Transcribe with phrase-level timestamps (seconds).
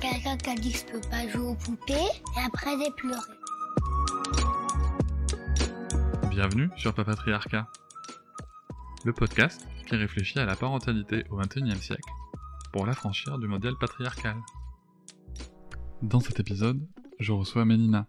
[0.00, 3.32] Quelqu'un qui a dit que je peux pas jouer aux poupées et après j'ai pleuré.
[6.28, 7.66] Bienvenue sur Papatriarcat,
[9.06, 12.10] le podcast qui réfléchit à la parentalité au XXIe siècle
[12.72, 14.36] pour l'affranchir du modèle patriarcal.
[16.02, 16.86] Dans cet épisode,
[17.18, 18.06] je reçois Mélina.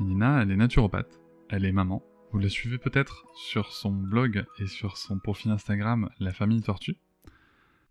[0.00, 1.20] Mélina, elle est naturopathe,
[1.50, 2.02] elle est maman.
[2.32, 6.96] Vous la suivez peut-être sur son blog et sur son profil Instagram La Famille Tortue.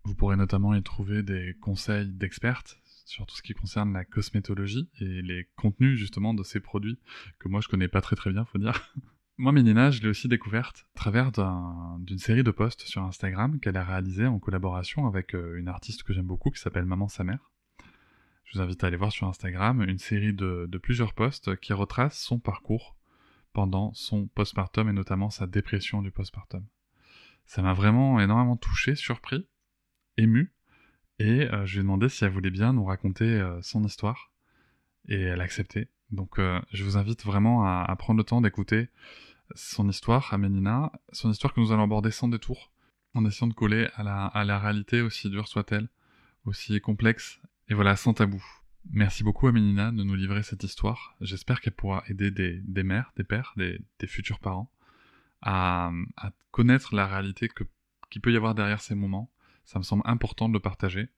[0.04, 2.79] Vous pourrez notamment y trouver des conseils d'expertes
[3.09, 6.99] sur tout ce qui concerne la cosmétologie et les contenus justement de ces produits
[7.40, 8.94] que moi je connais pas très très bien, faut dire.
[9.41, 13.77] Moi, Mélina, je l'ai aussi découverte à travers d'une série de posts sur Instagram qu'elle
[13.77, 17.24] a réalisé en collaboration avec euh, une artiste que j'aime beaucoup qui s'appelle Maman sa
[17.24, 17.49] mère.
[18.43, 22.20] Je vous invite à aller voir sur Instagram une série de, plusieurs posts qui retracent
[22.20, 22.98] son parcours
[23.54, 26.65] pendant son postpartum et notamment sa dépression du postpartum.
[27.46, 29.48] Ça m'a vraiment énormément touché, surpris,
[30.18, 30.54] ému,
[31.20, 34.31] et euh, je lui ai demandé si elle voulait bien nous raconter euh, son histoire,
[35.07, 35.87] et elle a accepté.
[36.12, 36.39] Donc
[36.73, 38.89] je vous invite vraiment à prendre le temps d'écouter
[39.55, 42.71] son histoire à son histoire que nous allons aborder sans détour,
[43.13, 44.03] en essayant de coller à
[44.43, 45.90] la, réalité, aussi dure soit-elle,
[46.45, 48.43] aussi complexe, et voilà, sans tabou.
[48.91, 51.15] Merci beaucoup à de nous livrer cette histoire.
[51.21, 54.71] J'espère qu'elle pourra aider des, mères, des pères, des, futurs parents
[55.41, 55.91] à,
[56.51, 57.49] connaître la réalité
[58.09, 59.31] qu'il peut y avoir derrière ces moments.
[59.70, 61.09] Ça me semble important de le partager.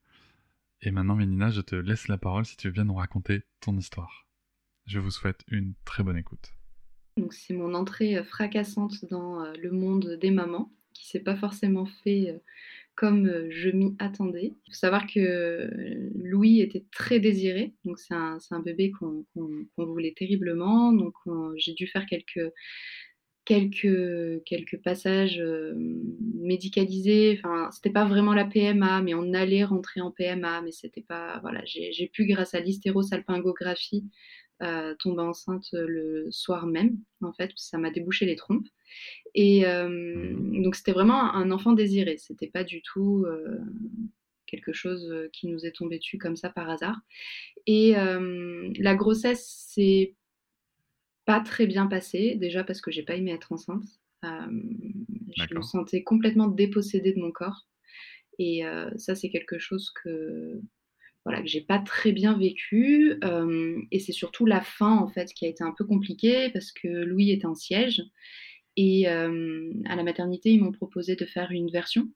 [0.82, 3.78] Et maintenant, Ménina, je te laisse la parole si tu veux bien nous raconter ton
[3.78, 4.28] histoire.
[4.86, 6.52] Je vous souhaite une très bonne écoute.
[7.16, 11.38] Donc c'est mon entrée euh, fracassante dans euh, le monde des mamans, qui s'est pas
[11.38, 12.40] forcément fait euh,
[12.96, 14.54] comme je m'y attendais.
[14.68, 19.26] Il faut savoir que Louis était très désiré, donc c'est un, un, bébé qu'on
[19.78, 21.14] voulait terriblement, donc
[21.56, 22.52] j'ai dû faire quelques
[23.52, 25.44] quelques, quelques passages
[26.34, 27.38] médicalisés.
[27.38, 31.40] Enfin, c'était pas vraiment la PMA, mais on allait rentrer en PMA, mais c'était pas.
[31.42, 34.06] Voilà, j'ai pu, grâce à l'hystérosalpingographie,
[34.64, 38.68] euh, tomber enceinte le soir même, en fait, ça m'a débouché les trompes.
[39.36, 40.64] Et euh, mmh.
[40.64, 43.60] donc c'était vraiment un enfant désiré, c'était pas du tout euh,
[44.46, 46.98] quelque chose qui nous est tombé dessus comme ça par hasard.
[47.68, 50.16] Et la grossesse s'est
[51.26, 53.86] pas très bien passée, déjà parce que j'ai pas aimé être enceinte.
[54.24, 57.68] je me sentais complètement dépossédée de mon corps.
[58.40, 58.64] Et
[58.98, 60.62] ça, c'est quelque chose que
[61.26, 63.20] voilà, que j'ai pas très bien vécu.
[63.24, 66.72] Euh, et c'est surtout la fin, en fait, qui a été un peu compliquée parce
[66.72, 68.04] que Louis était en siège.
[68.78, 72.08] Et euh, à la maternité, ils m'ont proposé de faire une version,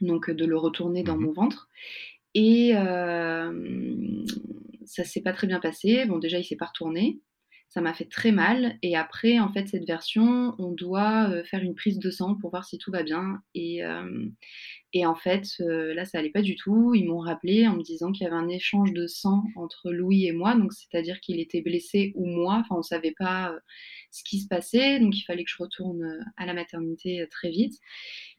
[0.00, 1.68] donc de le retourner dans mmh mon ventre.
[2.34, 4.24] Et euh,
[4.84, 6.04] ça s'est pas très bien passé.
[6.06, 7.20] Bon, déjà, il s'est pas retourné.
[7.72, 8.76] Ça m'a fait très mal.
[8.82, 12.66] Et après, en fait, cette version, on doit faire une prise de sang pour voir
[12.66, 13.40] si tout va bien.
[13.54, 13.82] Et,
[14.94, 16.94] et en fait, euh, là, ça allait pas du tout.
[16.94, 20.26] Ils m'ont rappelé en me disant qu'il y avait un échange de sang entre Louis
[20.26, 22.58] et moi, donc c'est-à-dire qu'il était blessé ou moi.
[22.60, 23.58] Enfin, on savait pas euh,
[24.10, 27.48] ce qui se passait, donc il fallait que je retourne euh, à la maternité très
[27.48, 27.74] vite.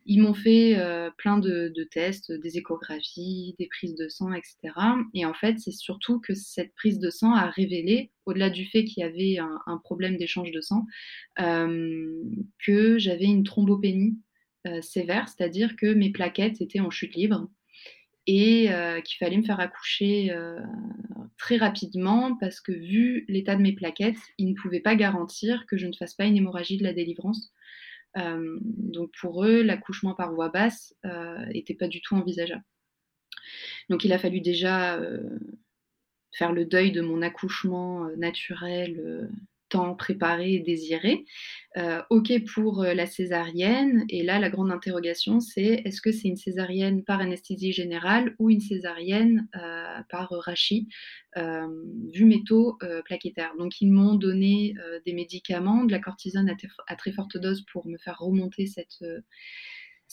[0.05, 0.77] Ils m'ont fait
[1.17, 4.57] plein de, tests, des échographies, des prises de sang, etc.
[5.13, 8.83] Et en fait, c'est surtout que cette prise de sang a révélé, au-delà du fait
[8.83, 10.85] qu'il y avait un, problème d'échange de sang,
[11.37, 14.17] que j'avais une thrombopénie
[14.81, 17.49] sévère, c'est-à-dire que mes plaquettes étaient en chute libre
[18.25, 20.59] et euh, qu'il fallait me faire accoucher euh,
[21.37, 25.77] très rapidement parce que vu l'état de mes plaquettes, ils ne pouvaient pas garantir que
[25.77, 27.51] je ne fasse pas une hémorragie de la délivrance.
[28.15, 30.95] donc pour eux, l'accouchement par voie basse
[31.53, 32.63] n'était pas du tout envisageable.
[33.89, 35.01] Donc il a fallu déjà
[36.31, 39.29] faire le deuil de mon accouchement naturel
[39.97, 41.25] préparé et désiré.
[41.75, 44.05] Euh, ok pour euh, la césarienne.
[44.09, 48.51] Et là, la grande interrogation, c'est est-ce que c'est une césarienne par anesthésie générale ou
[48.51, 50.87] une césarienne euh, par rachis,
[51.35, 53.53] vu mes taux plaquettaires?
[53.57, 54.75] Donc, ils m'ont donné
[55.05, 56.55] des médicaments, de la cortisone
[56.87, 59.03] à, très forte dose pour me faire remonter cette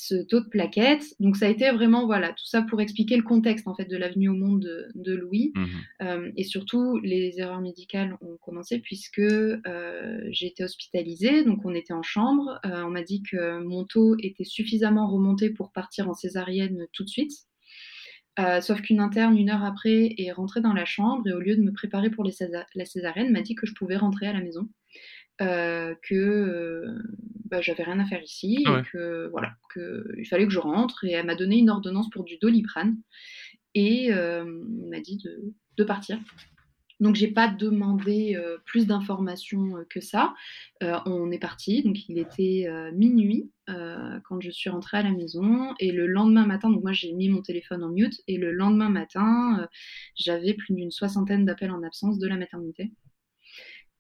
[0.01, 1.15] ce taux de plaquettes.
[1.21, 3.97] Donc ça a été vraiment voilà tout ça pour expliquer le contexte en fait de
[3.99, 5.67] la venue au monde de, Louis mmh
[6.03, 11.75] euh, et surtout les erreurs médicales ont commencé puisque euh, j'ai été hospitalisée donc on
[11.75, 16.09] était en chambre euh, on m'a dit que mon taux était suffisamment remonté pour partir
[16.09, 17.33] en césarienne tout de suite
[18.63, 21.61] sauf qu'une interne, une heure après, est rentrée dans la chambre et au lieu de
[21.61, 22.33] me préparer pour les
[22.75, 24.67] la césarienne, m'a dit que je pouvais rentrer à la maison.
[25.41, 26.99] Euh, que euh,
[27.47, 28.81] bah, j'avais rien à faire ici ouais.
[28.81, 31.05] et que voilà, qu'il fallait que je rentre.
[31.05, 32.97] Et elle m'a donné une ordonnance pour du doliprane
[33.75, 34.45] et euh,
[34.83, 36.19] elle m'a dit de, de partir.
[36.99, 40.35] Donc j'ai pas demandé euh, plus d'informations que ça.
[40.83, 45.93] On est parti, donc il était minuit quand je suis rentrée à la maison et
[45.93, 49.69] le lendemain matin, donc moi j'ai mis mon téléphone en mute et le lendemain matin,
[50.17, 52.93] j'avais plus d'une soixantaine d'appels en absence de la maternité.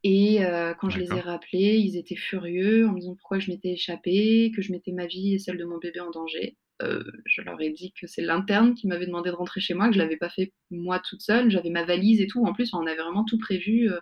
[0.02, 3.50] Et euh, quand je les ai rappelés, ils étaient furieux en me disant pourquoi je
[3.50, 6.56] m'étais échappée, que je mettais ma vie et celle de mon bébé en danger.
[6.82, 9.88] Euh, je leur ai dit que c'est l'interne qui m'avait demandé de rentrer chez moi,
[9.88, 11.50] que je l'avais pas fait moi toute seule.
[11.50, 12.44] J'avais ma valise et tout.
[12.46, 13.90] En plus, on avait vraiment tout prévu.
[13.90, 13.98] euh,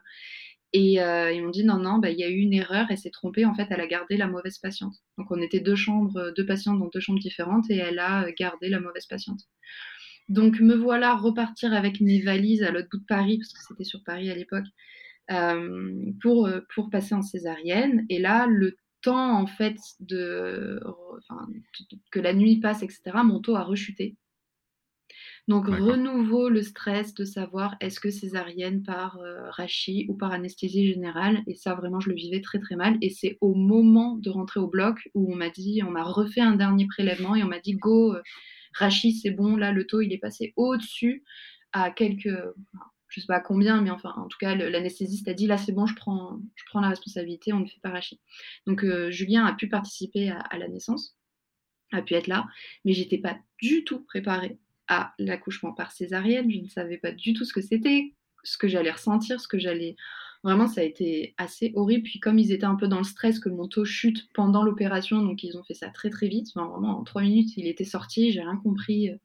[0.74, 0.94] et
[1.34, 3.44] ils m'ont dit non, non, bah, il y a eu une erreur, elle s'est trompée.
[3.46, 4.94] En fait, elle a gardé la mauvaise patiente.
[5.16, 8.68] Donc on était deux chambres, deux patientes dans deux chambres différentes et elle a gardé
[8.68, 9.40] la mauvaise patiente.
[10.28, 13.84] Donc me voilà repartir avec mes valises à l'autre bout de Paris, parce que c'était
[13.84, 14.66] sur Paris à l'époque,
[15.28, 18.06] pour, euh, pour passer en césarienne.
[18.08, 20.80] Et là, le temps en fait de,
[21.18, 21.46] enfin,
[22.10, 24.16] que la nuit passe, etc., mon taux a rechuté.
[25.46, 30.92] Donc renouveau le stress de savoir est-ce que césarienne par euh, rachis ou par anesthésie
[30.92, 31.42] générale.
[31.46, 32.98] Et ça vraiment je le vivais très très mal.
[33.00, 36.42] Et c'est au moment de rentrer au bloc où on m'a dit, on m'a refait
[36.42, 38.22] un dernier prélèvement et on m'a dit go euh,
[38.74, 41.24] rachis c'est bon là le taux il est passé au-dessus
[41.72, 42.28] à quelques
[43.08, 45.86] je sais pas combien, mais enfin, en tout cas, l'anesthésiste a dit là, c'est bon,
[45.86, 48.20] je prends, je prends la responsabilité, on ne fait pas rachis.
[48.66, 51.16] Donc, euh, Julien a pu participer à, à la naissance,
[51.92, 52.46] a pu être là,
[52.84, 54.58] mais j'étais pas du tout préparée
[54.88, 56.50] à l'accouchement par césarienne.
[56.50, 58.14] Je ne savais pas du tout ce que c'était,
[58.44, 59.96] ce que j'allais ressentir, ce que j'allais.
[60.44, 62.04] Vraiment, ça a été assez horrible.
[62.04, 65.20] Puis, comme ils étaient un peu dans le stress que mon taux chute pendant l'opération,
[65.22, 66.48] donc ils ont fait ça très très vite.
[66.54, 69.10] Enfin, vraiment, en trois minutes, il était sorti, j'ai rien compris.
[69.10, 69.16] euh,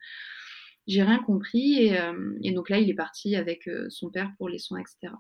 [0.88, 4.31] j'ai rien compris et, euh, et donc là il est parti avec euh, son père
[4.38, 5.13] pour les soins etc.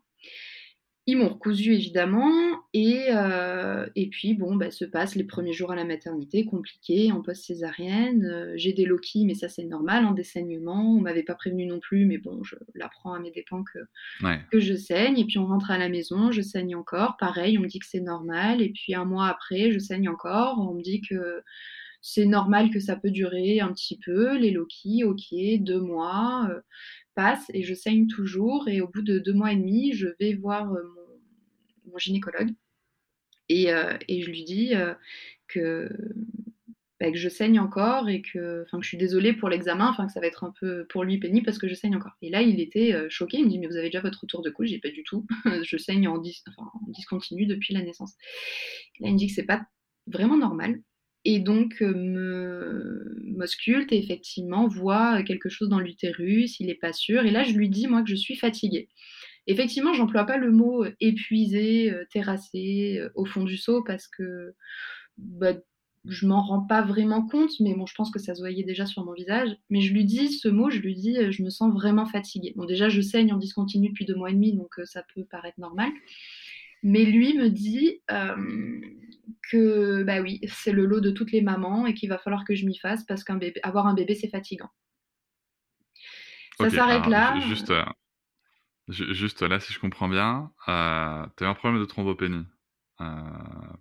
[1.05, 2.31] Ils m'ont recousu évidemment
[2.73, 7.11] et, euh, et puis bon bah, se passent les premiers jours à la maternité compliqués
[7.11, 8.23] en post césarienne.
[8.25, 10.95] Euh, j'ai des loquis mais ça c'est normal, hein, des saignements.
[10.95, 13.79] On m'avait pas prévenu non plus mais bon je l'apprends à mes dépens que
[14.21, 14.39] Ouais.
[14.51, 17.61] que je saigne et puis on rentre à la maison, je saigne encore, pareil, on
[17.61, 20.81] me dit que c'est normal et puis un mois après, je saigne encore, on me
[20.81, 21.41] dit que
[22.03, 26.59] c'est normal que ça peut durer un petit peu, les loquis, ok, deux mois euh,
[27.15, 30.33] passent et je saigne toujours et au bout de deux mois et demi, je vais
[30.33, 30.83] voir euh,
[31.85, 32.51] mon, gynécologue
[33.47, 34.73] et, euh, et je lui dis
[35.47, 35.89] que,
[36.99, 40.11] bah, que je saigne encore et que, que je suis désolée pour l'examen, enfin que
[40.11, 42.17] ça va être un peu pour lui pénible parce que je saigne encore.
[42.21, 44.49] Et là, il était choqué, il me dit mais vous avez déjà votre retour de
[44.49, 45.25] couche, j'ai pas du tout,
[45.63, 46.43] je saigne en, dis-
[46.89, 48.15] discontinu depuis la naissance.
[48.99, 49.65] Là, il me dit que c'est pas
[50.07, 50.81] vraiment normal.
[51.25, 57.25] Et donc euh, m'ausculte et effectivement voit quelque chose dans l'utérus, il est pas sûr.
[57.25, 58.89] Et là, je lui dis moi que je suis fatiguée.
[59.47, 64.53] Effectivement, j'emploie pas le mot euh, épuisé, euh, terrassé, au fond du seau parce que
[65.17, 65.53] bah,
[66.05, 68.85] je m'en rends pas vraiment compte, mais bon, je pense que ça se voyait déjà
[68.85, 69.49] sur mon visage.
[69.69, 72.53] Mais je lui dis ce mot, je lui dis, je me sens vraiment fatiguée.
[72.57, 75.59] Bon, déjà, je saigne en discontinu depuis deux mois et demi, donc ça peut paraître
[75.61, 75.89] normal.
[76.83, 78.01] Mais lui me dit
[79.49, 82.55] que, bah oui, c'est le lot de toutes les mamans et qu'il va falloir que
[82.55, 84.69] je m'y fasse parce qu'un bébé, avoir un bébé, c'est fatigant.
[86.59, 87.33] Ça s'arrête là.
[87.35, 87.83] ju- juste, euh,
[88.89, 92.45] ju- juste là, si je comprends bien, euh, tu as eu un problème de thrombopénie
[93.01, 93.05] euh,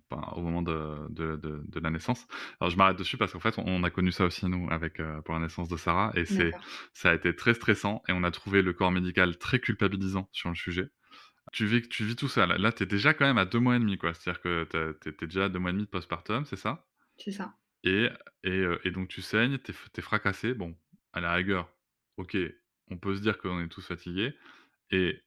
[0.09, 2.27] ben, au moment de, de, de, de la naissance.
[2.59, 5.21] Alors, je m'arrête dessus parce qu'en fait, on a connu ça aussi, nous, avec, euh,
[5.21, 6.51] pour la naissance de Sarah, et c'est,
[6.93, 10.49] ça a été très stressant, et on a trouvé le corps médical très culpabilisant sur
[10.49, 10.89] le sujet.
[11.51, 13.59] Tu vis, tu vis tout ça, là, là tu es déjà quand même à deux
[13.59, 14.13] mois et demi, quoi.
[14.13, 14.67] C'est-à-dire que
[15.01, 16.87] tu es déjà à deux mois et demi de postpartum, c'est ça?
[17.17, 17.57] C'est ça.
[17.83, 18.09] et,
[18.43, 20.53] et, et donc tu saignes, t'es, es fracassé.
[20.53, 20.77] Bon,
[21.13, 21.73] à la rigueur,
[22.17, 22.37] ok,
[22.89, 24.35] on peut se dire qu'on est tous fatigués.
[24.91, 25.21] Et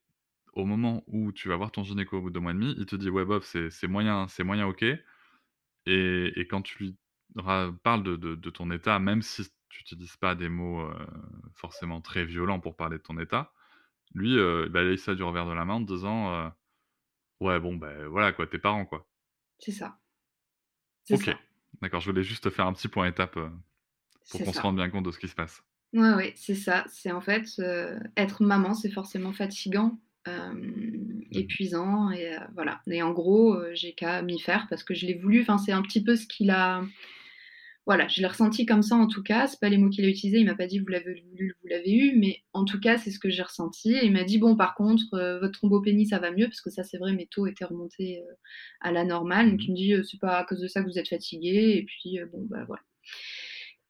[0.55, 2.75] au moment où tu vas voir ton gynéco au bout de deux mois et demi,
[2.79, 4.85] il te dit ouais bof, c'est moyen, c'est moyen ok.
[5.87, 6.97] Et, et quand tu lui
[7.83, 11.07] parles de, de- de ton état, même si tu n'utilises pas des mots euh,
[11.55, 13.53] forcément très violents pour parler de ton état,
[14.15, 16.49] lui, euh, bah, il laisse ça du revers de la main en disant euh,
[17.41, 19.07] ouais bon ben voilà quoi, tes parents quoi.
[19.59, 19.99] C'est ça.
[21.11, 21.39] Ok, ça.
[21.83, 24.77] d'accord, je voulais juste faire un petit point étape euh, pour C'est qu'on se rende
[24.77, 25.63] bien compte de ce qui se passe.
[25.93, 26.85] Ouais, ouais, c'est ça.
[26.89, 27.47] C'est en fait
[28.17, 30.53] être maman, c'est forcément fatigant, euh,
[31.31, 32.83] épuisant, et voilà.
[32.89, 35.43] Et en gros, j'ai qu'à m'y faire parce que je l'ai voulu.
[35.43, 36.85] Enfin, c'est un petit peu ce qu'il a.
[37.87, 39.47] Voilà, je l'ai ressenti comme ça en tout cas.
[39.47, 40.39] C'est pas les mots qu'il a utilisés.
[40.41, 43.13] Il m'a pas dit vous l'avez voulu, vous l'avez eu, mais en tout cas, c'est
[43.13, 43.93] ce que j'ai ressenti.
[43.95, 46.47] Et il m'a dit bon, par contre, euh, votre thrombopénie, ça va mieux?
[46.47, 48.35] Parce que ça, c'est vrai, mes taux étaient remontés euh,
[48.81, 49.51] à la normale.
[49.53, 49.67] Donc Mhm.
[49.69, 51.77] il me dit euh, c'est pas à cause de ça que vous êtes fatigué.
[51.79, 52.83] Et puis euh, bon, bah voilà.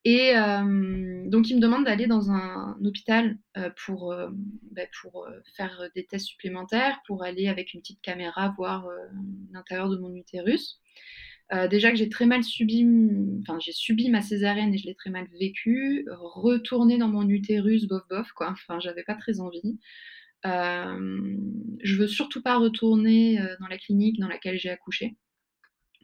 [0.04, 3.38] Et donc, il me demande d'aller dans un, hôpital
[3.84, 4.14] pour,
[4.70, 5.26] bah, pour
[5.56, 8.88] faire des tests supplémentaires, pour aller avec une petite caméra voir
[9.52, 10.80] l'intérieur de mon utérus.
[11.70, 12.86] Déjà que j'ai très mal subi,
[13.40, 16.06] enfin j'ai subi ma césarienne et je l'ai très mal vécu.
[16.10, 18.50] Retourner dans mon utérus, bof bof quoi.
[18.50, 19.78] Enfin, j'avais pas très envie.
[20.44, 25.16] je veux surtout pas retourner dans la clinique dans laquelle j'ai accouché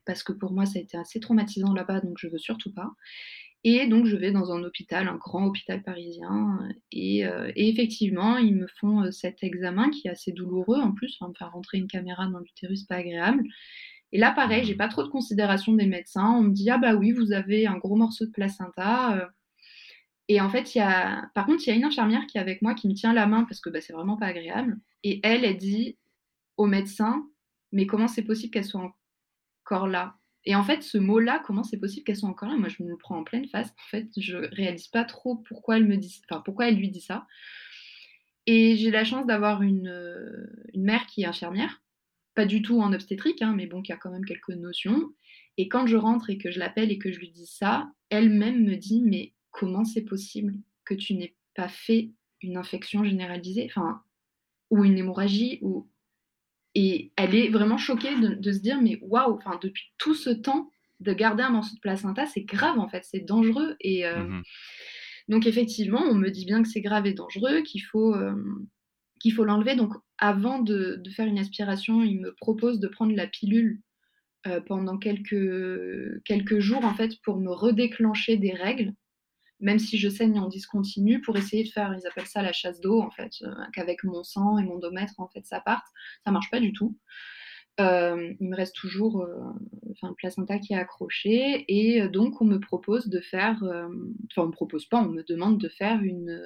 [0.05, 2.91] parce que pour moi ça a été assez traumatisant là-bas, donc je veux surtout pas.
[3.65, 6.59] Et donc, je vais dans un hôpital, un grand hôpital parisien.
[6.91, 11.17] Et, euh, effectivement, ils me font euh, cet examen qui est assez douloureux en plus.
[11.21, 13.45] Enfin, me faire rentrer une caméra dans l'utérus, pas agréable.
[14.13, 16.31] Et là, pareil, j'ai pas trop de considération des médecins.
[16.31, 19.17] On me dit ah bah oui, vous avez un gros morceau de placenta.
[19.17, 19.27] Euh.
[20.29, 22.41] Et en fait, il y a, par contre, il y a une infirmière qui est
[22.41, 24.79] avec moi qui me tient la main parce que bah, c'est vraiment pas agréable.
[25.03, 25.99] Et elle, elle dit
[26.57, 27.27] au médecin,
[27.73, 28.95] mais comment c'est possible qu'elle soit
[29.65, 30.17] encore là?
[30.45, 32.57] Et en fait, ce mot-là, comment c'est possible qu'elle soit encore là?
[32.57, 33.71] Moi, je me le prends en pleine face.
[33.71, 37.27] En fait, je réalise pas trop pourquoi elle me dit, pourquoi elle lui dit ça.
[38.47, 41.81] Et j'ai la chance d'avoir une, euh, une, mère qui est infirmière,
[42.35, 45.13] pas du tout en obstétrique, hein, mais bon, qui a quand même quelques notions.
[45.59, 48.65] Et quand je rentre et que je l'appelle et que je lui dis ça, elle-même
[48.65, 52.11] me dit mais comment c'est possible que tu n'aies pas fait
[52.41, 54.03] une infection généralisée, enfin,
[54.71, 55.89] ou une hémorragie, ou
[56.75, 60.71] et elle est vraiment choquée de, se dire, mais waouh, enfin, depuis tout ce temps,
[61.01, 63.77] de garder un morceau de placenta, c'est grave en fait, c'est dangereux.
[63.81, 64.43] Et euh, mmh
[65.29, 68.35] donc effectivement, on me dit bien que c'est grave et dangereux, qu'il faut, euh,
[69.23, 69.77] qu'il faut l'enlever.
[69.77, 73.81] Donc avant de, faire une aspiration, il me propose de prendre la pilule
[74.47, 78.93] euh, pendant quelques, jours en fait pour me redéclencher des règles
[79.61, 82.81] même si je saigne en discontinu, pour essayer de faire, ils appellent ça la chasse
[82.81, 85.87] d'eau, en fait, euh, qu'avec mon sang et mon domètre, en fait, ça parte.
[86.27, 86.99] Ça marche pas du tout.
[87.79, 93.07] Euh, il me reste toujours le placenta qui est accroché et donc on me propose
[93.07, 96.43] de faire, enfin on me propose pas, on me demande de faire une,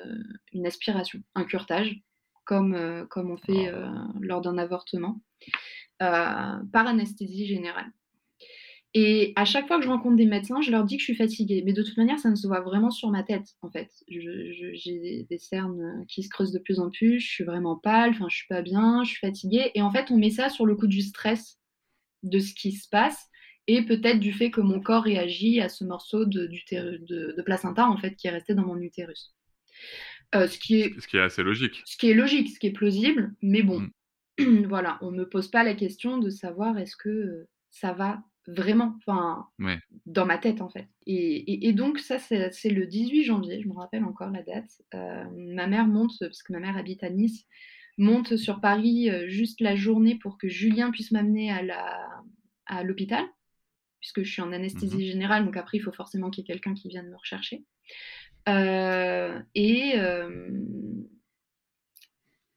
[0.52, 1.98] une aspiration, un curtage,
[2.46, 4.08] comme, comme on fait ah.
[4.20, 5.20] lors d'un avortement,
[5.98, 7.92] par anesthésie générale.
[8.98, 11.14] Et à chaque fois que je rencontre des médecins, je leur dis que je suis
[11.14, 11.62] fatiguée.
[11.66, 13.90] Mais de toute manière, ça ne se voit vraiment sur ma tête, en fait.
[14.08, 18.24] J'ai des cernes qui se creusent de plus en plus, je suis vraiment pâle, enfin,
[18.30, 19.70] je suis pas bien, je suis fatiguée.
[19.74, 21.58] Et en fait, on met ça sur le coup du stress
[22.22, 23.28] de ce qui se passe
[23.66, 27.98] et peut-être du fait que mon corps réagit à ce morceau de, de, placenta, en
[27.98, 29.34] fait, qui est resté dans mon utérus.
[30.34, 31.82] Euh, ce, qui est, ce qui est assez logique.
[31.84, 33.88] Ce qui est logique, ce qui est plausible, mais bon,
[34.38, 34.64] mm.
[34.68, 38.96] voilà, on ne me pose pas la question de savoir est-ce que ça va vraiment,
[38.98, 39.48] enfin,
[40.06, 40.88] dans ma tête en fait.
[41.06, 44.70] Et, donc ça, c'est le 18 janvier, je me rappelle encore la date.
[44.94, 47.44] Euh, ma mère monte, parce que ma mère habite à Nice,
[47.98, 53.24] monte sur Paris euh, juste la journée pour que Julien puisse m'amener à l'hôpital,
[54.00, 56.52] puisque je suis en anesthésie mmh générale, donc après il faut forcément qu'il y ait
[56.52, 57.64] quelqu'un qui vienne me rechercher.
[58.48, 59.94] Euh, et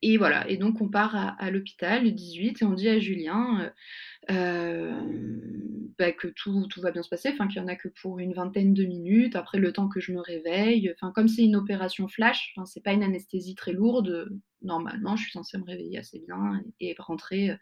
[0.01, 3.69] et voilà, et donc on part à, l'hôpital le 18 et on dit à Julien
[4.29, 8.19] euh, euh, bah, que tout, va bien se passer, qu'il n'y en a que pour
[8.19, 10.93] une vingtaine de minutes, après le temps que je me réveille.
[11.13, 14.29] Comme c'est une opération flash, enfin, c'est pas une anesthésie très lourde,
[14.61, 17.55] normalement je suis censée me réveiller assez bien et, rentrer euh,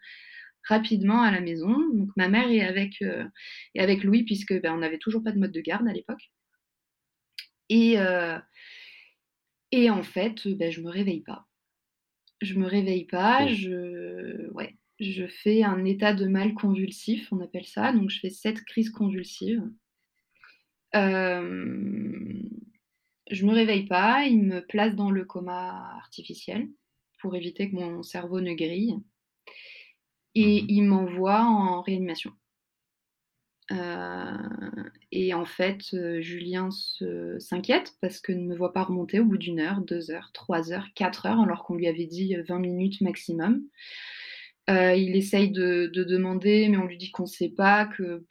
[0.68, 1.74] rapidement à la maison.
[1.92, 5.38] Donc ma mère est avec, est avec Louis, puisque ben, on n'avait toujours pas de
[5.40, 6.30] mode de garde à l'époque.
[7.68, 7.96] Et,
[9.72, 11.48] et en fait, ben, je me réveille pas
[12.40, 17.66] je me réveille pas, je, ouais, je fais un état de mal convulsif, on appelle
[17.66, 19.62] ça, donc je fais sept crises convulsives.
[20.94, 22.42] Euh,
[23.30, 26.68] je me réveille pas, il me place dans le coma artificiel
[27.20, 28.96] pour éviter que mon cerveau ne grille.
[30.34, 32.30] Et mmh il m'envoie en réanimation.
[33.70, 34.36] Euh,
[35.12, 36.70] et en fait, euh, Julien
[37.38, 40.72] s'inquiète parce que ne me voit pas remonter au bout d'une heure, deux heures, trois
[40.72, 43.62] heures, quatre heures, alors qu'on lui avait dit 20 euh, minutes maximum.
[44.68, 48.24] il essaye de, demander, mais on lui dit qu'on ne sait pas, que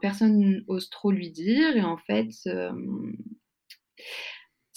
[0.00, 1.76] personne n'ose trop lui dire.
[1.76, 2.72] Et en fait, ça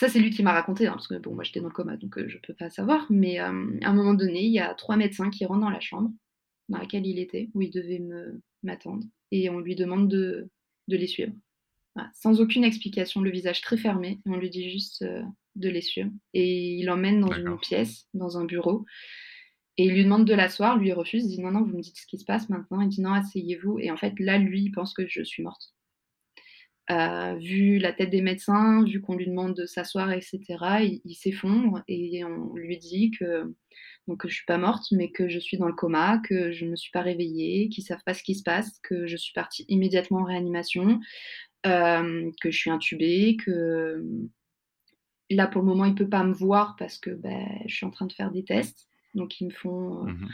[0.10, 2.20] c'est lui qui m'a raconté, hein, parce que bon, moi j'étais dans le coma, donc
[2.28, 3.08] je ne peux pas savoir.
[3.10, 6.12] Mais à un moment donné, il y a trois médecins qui rentrent dans la chambre
[6.70, 8.00] dans laquelle il était, où il devait
[8.64, 10.50] m'attendre et on lui demande de,
[10.88, 11.34] les suivre.
[12.14, 15.22] Sans aucune explication, le visage très fermé, on lui dit juste euh,
[15.56, 16.10] de les suivre.
[16.34, 18.86] Et il l'emmène dans une pièce, dans un bureau,
[19.78, 21.82] et il lui demande de l'asseoir, lui il refuse, il dit non, non, vous me
[21.82, 24.64] dites ce qui se passe maintenant, il dit non, asseyez-vous, et en fait là, lui,
[24.64, 25.74] il pense que je suis morte.
[26.92, 30.42] Euh, vu la tête des médecins, vu qu'on lui demande de s'asseoir, etc.,
[31.06, 33.54] il s'effondre et on lui dit que
[34.08, 36.66] donc que je suis pas morte, mais que je suis dans le coma, que je
[36.66, 39.32] ne me suis pas réveillée, qu'ils savent pas ce qui se passe, que je suis
[39.32, 41.00] partie immédiatement en réanimation,
[41.66, 44.04] euh, que je suis intubée, que
[45.30, 47.92] là pour le moment il peut pas me voir parce que ben, je suis en
[47.92, 48.90] train de faire des tests.
[49.14, 50.30] Donc ils me font euh, Mhm.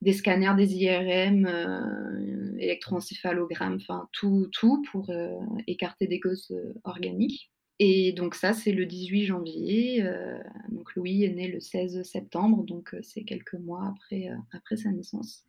[0.00, 5.30] Des scanners, des IRM, euh, électroencéphalogrammes, enfin tout, tout pour euh,
[5.66, 7.50] écarter des causes euh, organiques.
[7.78, 10.02] Et donc ça, c'est le 18 janvier.
[10.02, 10.38] euh,
[10.70, 15.44] donc Louis est né le 16 septembre, donc c'est quelques mois après, après sa naissance.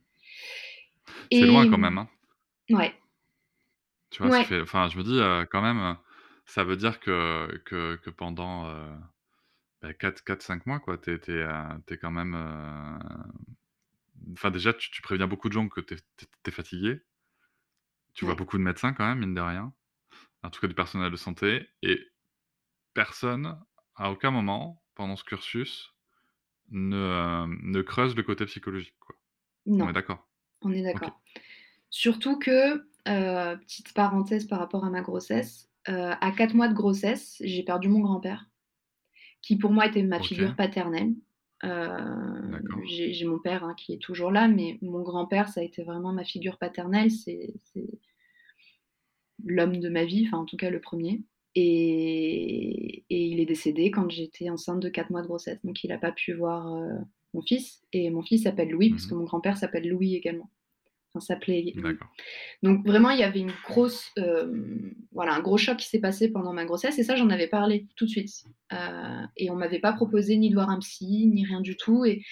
[1.31, 1.98] C'est loin quand même.
[1.98, 2.08] Hein.
[2.70, 2.93] Ouais,
[4.10, 4.43] Tu vois, Ouais.
[4.43, 5.20] fait- enfin, je me dis
[5.51, 5.98] quand même,
[6.46, 8.96] ça veut dire que, que, que pendant euh,
[9.81, 12.36] bah, 4-5 mois, quoi, t'es, t'es quand même.
[12.36, 13.00] euh,
[14.33, 15.97] Enfin, déjà, tu, tu préviens beaucoup de gens que t'es-
[16.43, 17.01] t'es fatigué.
[18.13, 19.73] Tu vois beaucoup de médecins quand même, mine de rien.
[20.43, 21.67] En tout cas, du personnel de santé.
[21.81, 21.99] Et
[22.93, 23.59] personne,
[23.95, 25.93] à aucun moment, pendant ce cursus,
[26.69, 28.95] ne, euh, ne creuse le côté psychologique.
[28.99, 29.15] Quoi.
[29.65, 29.85] non.
[29.85, 30.29] On est d'accord?
[30.61, 31.21] On est d'accord.
[31.89, 36.73] Surtout que, euh, petite parenthèse par rapport à ma grossesse, euh, à 4 mois de
[36.73, 38.45] grossesse, j'ai perdu mon grand-père,
[39.41, 41.13] qui pour moi était ma figure paternelle.
[41.63, 45.83] Euh, j'ai mon père hein, qui est toujours là, mais mon grand-père, ça a été
[45.83, 47.11] vraiment ma figure paternelle.
[47.11, 47.53] C'est
[49.45, 51.21] l'homme de ma vie, enfin en tout cas le premier.
[51.55, 55.59] Et, et il est décédé quand j'étais enceinte de 4 mois de grossesse.
[55.63, 56.97] Donc il n'a pas pu voir euh,
[57.33, 57.83] mon fils.
[57.93, 60.49] Et mon fils s'appelle Louis, parce que mon grand-père s'appelle Louis également.
[61.13, 61.73] Enfin, Louis.
[61.75, 62.07] D'accord.
[62.63, 64.51] Donc vraiment, il y avait une grosse, euh,
[65.11, 67.87] voilà, un gros choc qui s'est passé pendant ma grossesse et ça, j'en avais parlé
[67.95, 68.29] tout de suite.
[68.71, 72.05] Euh, et on m'avait pas proposé ni de voir un psy, ni rien du tout.
[72.05, 72.23] Et,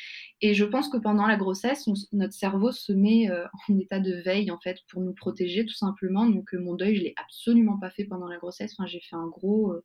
[0.42, 4.00] et je pense que pendant la grossesse, on notre cerveau se met euh, en état
[4.00, 6.26] de veille en fait pour nous protéger tout simplement.
[6.26, 8.74] Donc mon deuil, je l'ai absolument pas fait pendant la grossesse.
[8.78, 9.76] Enfin, j'ai fait un gros,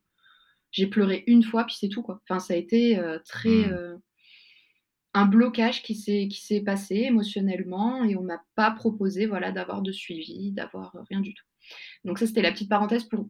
[0.70, 2.20] j'ai pleuré une fois puis c'est tout quoi.
[2.28, 4.00] Enfin, ça a été très Mhm.
[5.14, 9.82] Un blocage qui s'est qui s'est passé émotionnellement et on m'a pas proposé voilà d'avoir
[9.82, 11.44] de suivi, d'avoir rien du tout.
[12.04, 13.28] Donc ça c'était la petite parenthèse pour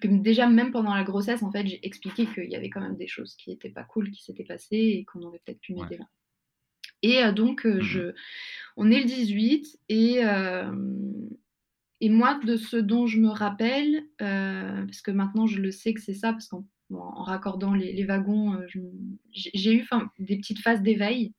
[0.00, 2.96] que déjà même pendant la grossesse en fait j'ai expliqué qu'il y avait quand même
[2.96, 5.98] des choses qui étaient pas cool qui s'étaient passées et qu'on aurait peut-être pu m'aider
[5.98, 6.06] là.
[7.02, 7.80] Et euh, donc euh, Mhm.
[7.82, 8.12] je
[8.76, 10.72] on est le 18 et euh,
[12.00, 15.94] et moi de ce dont je me rappelle euh, parce que maintenant je le sais
[15.94, 18.66] que c'est ça parce qu'en bon, en raccordant les, les wagons, euh,
[19.32, 21.34] j'ai eu 'fin, des petites phases d'éveil,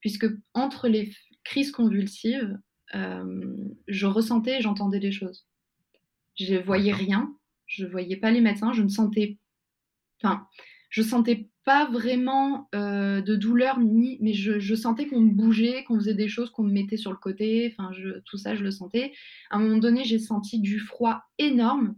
[0.00, 1.12] puisque entre les
[1.44, 2.58] crises convulsives,
[2.94, 3.56] euh,
[3.88, 5.46] je ressentais et j'entendais des choses.
[6.38, 7.34] Je voyais rien,
[7.66, 9.38] je voyais pas les médecins, je ne sentais,
[10.22, 10.46] enfin,
[10.90, 15.84] je sentais pas vraiment euh, de douleur ni, mais je, je sentais qu'on me bougeait,
[15.84, 18.62] qu'on faisait des choses, qu'on me mettait sur le côté, enfin, je- tout ça, je
[18.62, 19.12] le sentais.
[19.50, 21.96] À un moment donné, j'ai senti du froid énorme.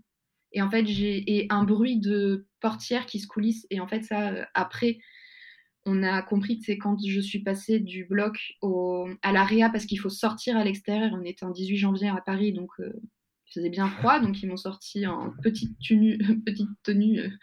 [0.52, 3.66] Et en fait, j'ai un bruit de portière qui se coulisse.
[3.70, 4.98] Et en fait, ça, euh, après,
[5.84, 9.86] on a compris que c'est quand je suis passée du bloc au, à l'AREA parce
[9.86, 11.10] qu'il faut sortir à l'extérieur.
[11.14, 12.92] On était un 18 janvier à Paris, donc euh,
[13.46, 14.20] il faisait bien froid.
[14.20, 17.38] Donc ils m'ont sorti en petite tenue, petite tenue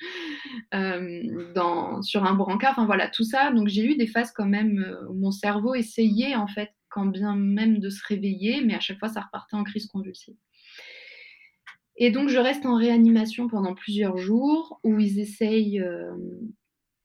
[0.73, 2.71] euh, dans, sur un brancard.
[2.71, 3.51] Enfin voilà, tout ça.
[3.51, 7.35] Donc j'ai eu des phases quand même où mon cerveau essayait en fait, quand bien
[7.35, 10.35] même de se réveiller, mais à chaque fois ça repartait en crise convulsive.
[11.97, 16.13] Et donc, je reste en réanimation pendant plusieurs jours où ils essayent euh,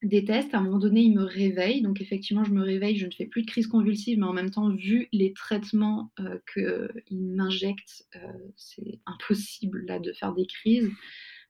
[0.02, 0.52] des tests.
[0.52, 1.82] À un moment donné, ils me réveillent.
[1.82, 4.50] Donc, effectivement, je me réveille, je ne fais plus de crise convulsive, mais en même
[4.50, 10.90] temps, vu les traitements euh, qu'ils m'injectent, euh, c'est impossible là de faire des crises.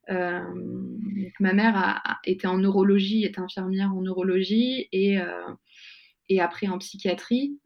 [0.09, 5.19] Ma mère a, était en neurologie, était infirmière en neurologie et,
[6.29, 7.61] et après en psychiatrie.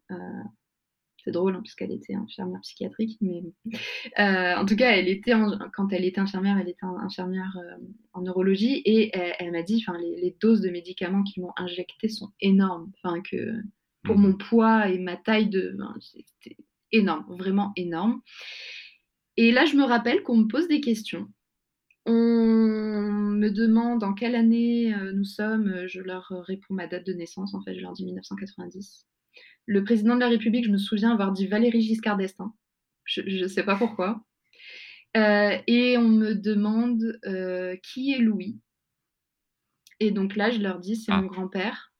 [1.24, 3.42] Euh, c'est drôle hein, parce qu'elle était infirmière psychiatrique, mais
[4.18, 7.84] euh, en tout cas, elle était en, quand elle était infirmière, elle était infirmière euh,
[8.12, 11.52] en neurologie et elle, elle m'a dit, enfin, les, les, doses de médicaments qui m'ont
[11.56, 13.62] injecté sont énormes, enfin que
[14.04, 14.22] pour mmh.
[14.22, 16.56] mon poids et ma taille de, c'était
[16.92, 18.20] énorme, vraiment énorme.
[19.36, 21.26] Et là, je me rappelle qu'on me pose des questions.
[22.06, 27.14] On me demande en quelle année euh, nous sommes, je leur réponds ma date de
[27.14, 29.06] naissance, en fait, je leur dis 1990
[29.66, 32.54] le président de la République, je me souviens avoir dit Valérie Giscard d'Estaing.
[33.04, 34.24] Je ne sais pas pourquoi.
[35.16, 38.60] Euh, et on me demande euh, qui est Louis.
[40.00, 41.20] Et donc là, je leur dis c'est ah.
[41.20, 41.92] mon grand-père.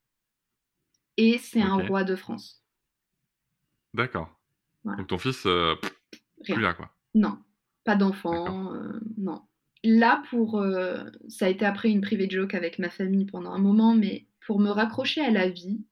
[1.17, 1.69] Et c'est okay.
[1.69, 2.65] un roi de France.
[3.93, 4.29] D'accord.
[4.83, 4.99] Voilà.
[4.99, 5.77] Donc ton fils, euh,
[6.43, 6.91] plus là, quoi.
[7.15, 7.39] Non,
[7.85, 9.43] pas d'enfant, euh, non.
[9.85, 10.65] Là, pour,
[11.29, 14.59] ça a été après une privée joke avec ma famille pendant un moment, mais pour
[14.59, 15.85] me raccrocher à la vie,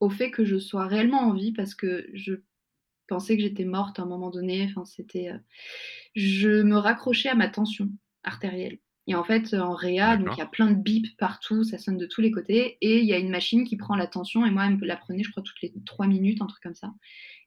[0.00, 2.34] au fait que je sois réellement en vie parce que je
[3.08, 4.66] pensais que j'étais morte à un moment donné.
[4.68, 5.38] Enfin, c'était, euh...
[6.14, 7.90] je me raccrochais à ma tension
[8.22, 8.78] artérielle.
[9.06, 11.96] Et en fait, en réa, donc il y a plein de bips partout, ça sonne
[11.96, 14.50] de tous les côtés, et il y a une machine qui prend la tension, et
[14.50, 16.92] moi, elle me la prenait, je crois, toutes les trois minutes, un truc comme ça.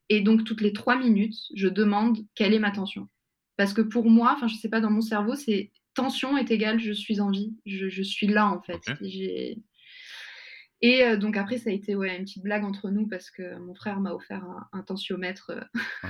[0.09, 3.07] Et donc, toutes les trois minutes, je demande quelle est ma tension.
[3.57, 6.79] Parce que pour moi, enfin, je sais pas, dans mon cerveau, c'est tension est égal
[6.79, 7.53] je suis en vie.
[7.67, 8.81] Je, je suis là, en fait.
[10.81, 13.57] Et euh, donc après, ça a été ouais, une petite blague entre nous parce que
[13.59, 15.61] mon frère m'a offert un, un tensiomètre euh,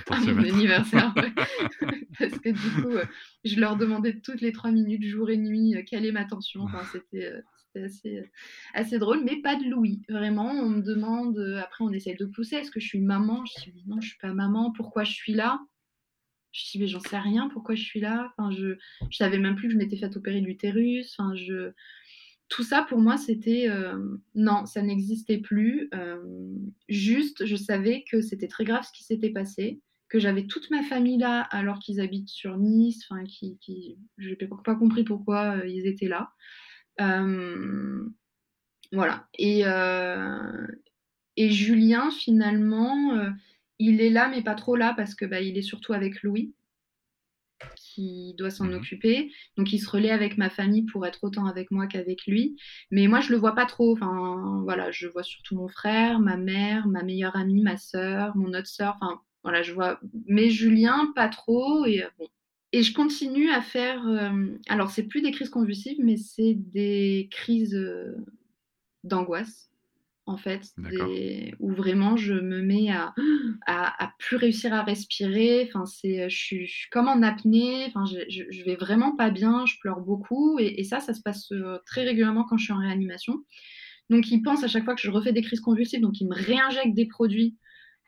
[0.10, 1.14] Un à mon anniversaire.
[1.18, 1.34] ouais.
[2.20, 3.06] parce que du coup, euh,
[3.44, 6.62] je leur demandais toutes les trois minutes, jour et nuit, quelle est ma tension.
[6.62, 7.34] Enfin, c'était
[7.76, 8.24] assez,
[8.74, 10.04] assez drôle, mais pas de Louis.
[10.08, 13.44] Vraiment, on me demande, après on essaye de pousser, est-ce que je suis maman?
[13.46, 15.60] Je dis non, je suis pas maman, pourquoi je suis là?
[16.52, 18.34] Je dis mais j'en sais rien, pourquoi je suis là?
[18.38, 18.76] Enfin, je,
[19.10, 21.16] je savais même plus que je m'étais fait opérer de l'utérus.
[21.18, 21.72] Enfin, je...
[22.52, 23.98] Tout ça pour moi, c'était euh,
[24.36, 25.90] non, ça n'existait plus.
[25.96, 26.22] Euh,
[26.90, 30.84] juste, je savais que c'était très grave ce qui s'était passé, que j'avais toute ma
[30.84, 33.08] famille là alors qu'ils habitent sur Nice.
[33.10, 36.32] Enfin, qui, je n'ai pas compris pourquoi euh, ils étaient là.
[38.92, 39.30] Voilà.
[39.40, 39.64] Et,
[41.38, 43.32] et Julien, finalement,
[43.80, 46.54] il est là, mais pas trop là, parce que bah, il est surtout avec Louis,
[47.94, 48.76] qui doit s'en Mhm.
[48.76, 49.32] occuper.
[49.58, 52.56] Donc, il se relaie avec ma famille pour être autant avec moi qu'avec lui.
[52.92, 53.94] Mais moi, je le vois pas trop.
[53.94, 58.54] Enfin, voilà, je vois surtout mon frère, ma mère, ma meilleure amie, ma sœur, mon
[58.54, 58.98] autre sœur.
[59.02, 60.00] Enfin, voilà, je vois.
[60.28, 61.86] Mais Julien, pas trop.
[61.86, 62.28] Et euh, bon.
[62.74, 64.08] Et je continue à faire.
[64.08, 68.16] euh, alors, c'est plus des crises convulsives, mais c'est des crises euh,
[69.04, 69.71] d'angoisse,
[70.32, 70.64] en fait,
[71.08, 73.14] des- où vraiment je me mets à,
[73.68, 75.68] à, à plus réussir à respirer.
[75.68, 77.86] Enfin, c'est, je, suis, je suis comme en apnée.
[77.88, 79.66] Enfin, je, je, je vais vraiment pas bien.
[79.66, 80.58] Je pleure beaucoup.
[80.60, 83.36] Et, et ça, ça se passe euh, très régulièrement quand je suis en réanimation.
[84.10, 86.02] Donc, ils pensent à chaque fois que je refais des crises convulsives.
[86.02, 87.58] Donc, ils me réinjectent des produits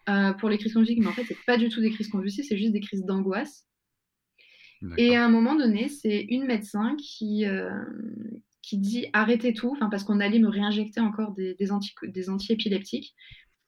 [0.09, 0.99] euh, pour les crises convulsives.
[0.99, 2.45] Mais en fait, c'est pas du tout des crises convulsives.
[2.47, 3.67] C'est juste des crises d'angoisse.
[4.97, 7.69] Et à un moment donné, c'est une médecin qui, euh,
[8.63, 13.13] qui dit arrêtez tout, parce qu'on allait me réinjecter encore des, des, anti, des antiépileptiques.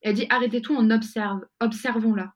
[0.01, 2.33] Elle dit arrêtez tout, on observe, observons-la.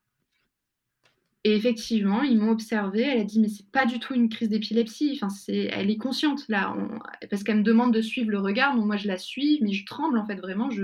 [1.45, 3.01] Et effectivement, ils m'ont observé.
[3.01, 5.13] Elle a dit mais c'est pas du tout une crise d'épilepsie.
[5.15, 8.75] Enfin, c'est, elle est consciente là, on- parce qu'elle me demande de suivre le regard.
[8.75, 10.69] Donc moi je la suis, mais je tremble en fait vraiment.
[10.69, 10.83] Je,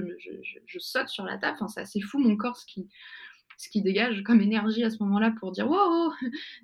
[0.80, 1.58] saute sur la table.
[1.60, 5.52] Enfin, c'est assez fou mon corps ce qui, dégage comme énergie à ce moment-là pour
[5.52, 6.14] dire wow,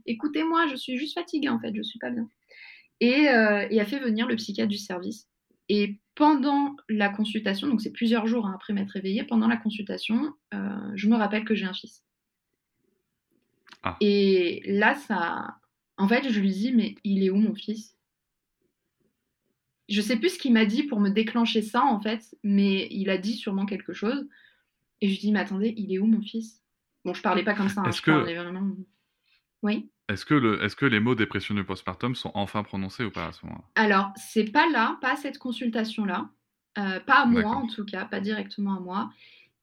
[0.05, 2.29] écoutez-moi, je suis juste fatiguée en fait, je suis pas bien.
[3.01, 5.27] Et, euh, et a fait venir le psychiatre du service.
[5.67, 10.33] Et pendant la consultation, donc c'est plusieurs jours hein, après m'être réveillée, pendant la consultation,
[10.53, 12.03] euh, je me rappelle que j'ai un fils.
[13.83, 13.97] Ah.
[14.01, 15.57] Et là, ça.
[15.97, 17.97] En fait, je lui dis, mais il est où mon fils?
[19.89, 23.09] Je sais plus ce qu'il m'a dit pour me déclencher ça, en fait, mais il
[23.09, 24.27] a dit sûrement quelque chose.
[25.01, 26.61] Et je lui dis, mais attendez, il est où mon fils?
[27.03, 28.75] Bon, je parlais pas comme ça, hein, Est-ce que- vraiment.
[29.63, 33.11] Oui Est-ce que, le, est-ce que les mots dépression du postpartum sont enfin prononcés ou
[33.11, 33.63] pas à ce moment-là?
[33.75, 36.29] Alors, c'est pas là, pas à cette consultation-là,
[36.77, 37.57] euh, pas à moi D'accord.
[37.57, 39.09] en tout cas, pas directement à moi.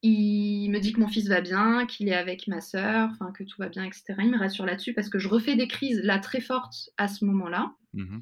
[0.01, 3.57] Il me dit que mon fils va bien, qu'il est avec ma sœur, que tout
[3.59, 4.15] va bien, etc.
[4.19, 7.25] Il me rassure là-dessus parce que je refais des crises là très fortes à ce
[7.25, 7.73] moment-là.
[7.93, 8.21] Mhm.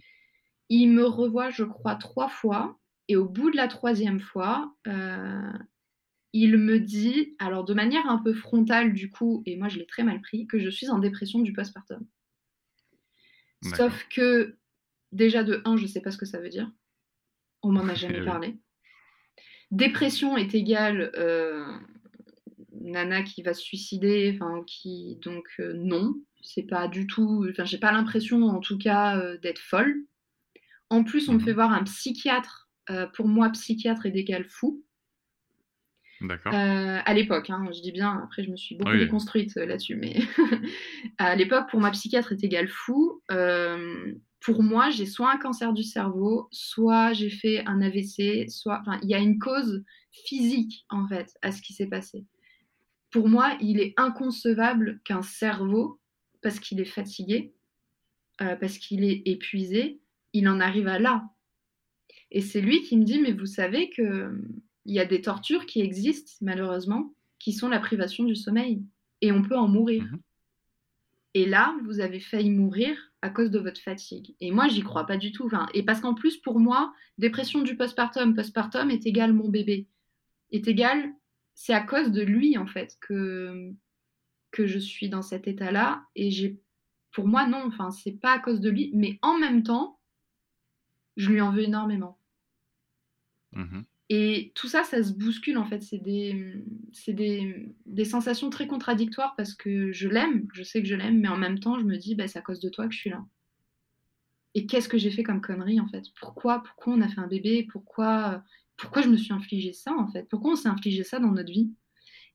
[0.70, 2.78] Il me revoit, je crois, trois fois.
[3.08, 5.54] Et au bout de la troisième fois, euh,
[6.34, 9.86] il me dit, alors de manière un peu frontale du coup, et moi je l'ai
[9.86, 12.06] très mal pris, que je suis en dépression du postpartum.
[13.64, 14.56] Sauf que,
[15.12, 16.72] déjà de 1, je sais pas ce que ça veut dire.
[17.64, 18.58] On m'en a jamais parlé.
[19.72, 21.66] Dépression est égale euh,
[22.72, 27.46] nana qui va se suicider, enfin qui donc euh, non, c'est pas du tout.
[27.50, 30.06] Enfin, j'ai pas l'impression en tout cas euh, d'être folle.
[30.90, 31.46] En plus, on me Mhm.
[31.46, 32.66] fait voir un psychiatre.
[33.14, 34.82] Pour moi, psychiatre est égal fou.
[36.22, 36.54] D'accord.
[36.54, 39.00] Euh, à l'époque, hein, je dis bien, après je me suis beaucoup Oui.
[39.00, 40.16] déconstruite euh, là-dessus, mais
[41.18, 43.22] à l'époque, pour moi, psychiatre est égal fou.
[43.32, 48.80] Euh, pour moi, j'ai soit un cancer du cerveau, soit j'ai fait un AVC, soit.
[48.82, 52.26] Enfin, il y a une cause physique, en fait, à ce qui s'est passé.
[53.12, 56.00] Pour moi, il est inconcevable qu'un cerveau,
[56.42, 57.54] parce qu'il est fatigué,
[58.42, 60.00] euh, parce qu'il est épuisé,
[60.34, 61.24] il en arrive à là.
[62.32, 64.32] Et c'est lui qui me dit, mais vous savez que
[64.88, 68.82] il y a des tortures qui existent, malheureusement, qui sont la privation du sommeil.
[69.22, 70.04] Et on peut en mourir.
[70.04, 70.22] Mhm.
[71.34, 74.36] Et là, vous avez failli mourir à cause de votre fatigue.
[74.40, 75.46] Et moi, j'y crois pas du tout.
[75.46, 79.88] Enfin, et parce qu'en plus, pour moi, dépression du postpartum, postpartum est égal mon bébé.
[80.52, 81.14] Est égal,
[81.54, 83.74] c'est à cause de lui, en fait, que,
[84.52, 86.06] que je suis dans cet état-là.
[86.16, 86.62] Et j'ai,
[87.12, 88.92] pour moi, non, enfin, c'est pas à cause de lui.
[88.94, 90.00] Mais en même temps,
[91.18, 92.18] je lui en veux énormément.
[93.52, 93.84] Mhm.
[94.10, 95.82] Et tout ça, ça se bouscule en fait.
[95.84, 96.64] C'est des,
[97.08, 101.28] des, des sensations très contradictoires parce que je l'aime, je sais que je l'aime, mais
[101.28, 103.10] en même temps, je me dis, bah, c'est à cause de toi que je suis
[103.10, 103.26] là.
[104.56, 106.06] Et qu'est-ce que j'ai fait comme connerie en fait?
[106.20, 107.68] Pourquoi, pourquoi on a fait un bébé?
[107.72, 108.44] Pourquoi,
[108.78, 110.26] pourquoi je me suis infligé ça en fait?
[110.30, 111.72] Pourquoi on s'est infligé ça dans notre vie?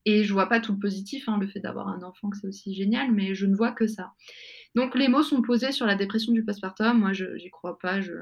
[0.04, 2.46] Et je vois pas tout le positif, hein, le fait d'avoir un enfant, que c'est
[2.46, 4.12] aussi génial, mais je ne vois que ça.
[4.74, 6.98] Donc les mots sont posés sur la dépression du postpartum.
[6.98, 8.00] Moi, je n'y crois pas.
[8.00, 8.12] Je,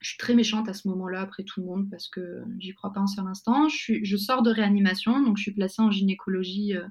[0.00, 2.92] je, suis très méchante à ce moment-là, après tout le monde, parce que j'y crois
[2.92, 3.68] pas un seul instant.
[3.68, 6.86] Je, suis, je, sors de réanimation, donc je suis placée en gynécologie, euh,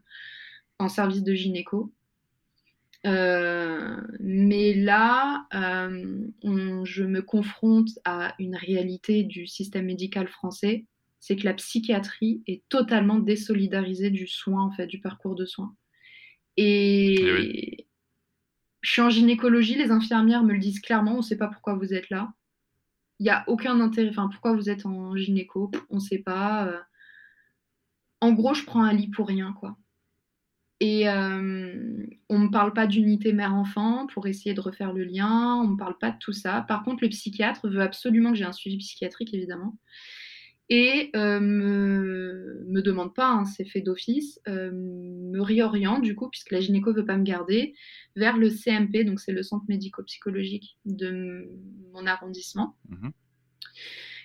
[0.79, 1.93] en service de gynéco.
[3.05, 10.85] Euh, mais là, euh, on, je me confronte à une réalité du système médical français,
[11.19, 15.75] c'est que la psychiatrie est totalement désolidarisée du soin, en fait, du parcours de soins.
[16.57, 17.87] Et, Eh oui.
[18.81, 21.75] je suis en gynécologie, les infirmières me le disent clairement, on ne sait pas pourquoi
[21.75, 22.33] vous êtes là.
[23.19, 26.67] Il n'y a aucun intérêt, enfin, pourquoi vous êtes en gynéco, on ne sait pas.
[26.67, 26.79] euh.
[28.21, 29.77] En gros, je prends un lit pour rien, quoi.
[30.81, 35.55] Et euh, on ne me parle pas d'unité mère-enfant pour essayer de refaire le lien,
[35.57, 36.61] on ne me parle pas de tout ça.
[36.61, 39.77] Par contre, le psychiatre veut absolument que j'ai un suivi psychiatrique, évidemment.
[40.71, 46.29] Et euh, me, me demande pas, hein, c'est fait d'office, euh, me réoriente du coup,
[46.29, 47.73] puisque la gynéco veut pas me garder,
[48.15, 51.49] vers le CMP, donc c'est le centre médico-psychologique de
[51.93, 53.11] mon arrondissement, Mhm.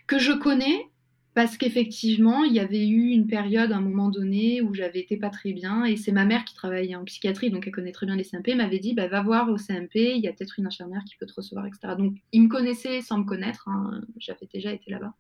[0.07, 0.87] que je connais
[1.35, 5.17] parce qu'effectivement, il y avait eu une période, à un moment donné, où j'avais été
[5.17, 8.07] pas très bien, et c'est ma mère qui travaillait en psychiatrie, donc elle connaît très
[8.07, 10.67] bien les CMP, m'avait dit, bah, va voir au CMP, il y a peut-être une
[10.69, 11.95] infirmière qui peut te recevoir, etc.
[11.99, 15.13] Donc, il me connaissait sans me connaître, hein, j'avais déjà été là-bas.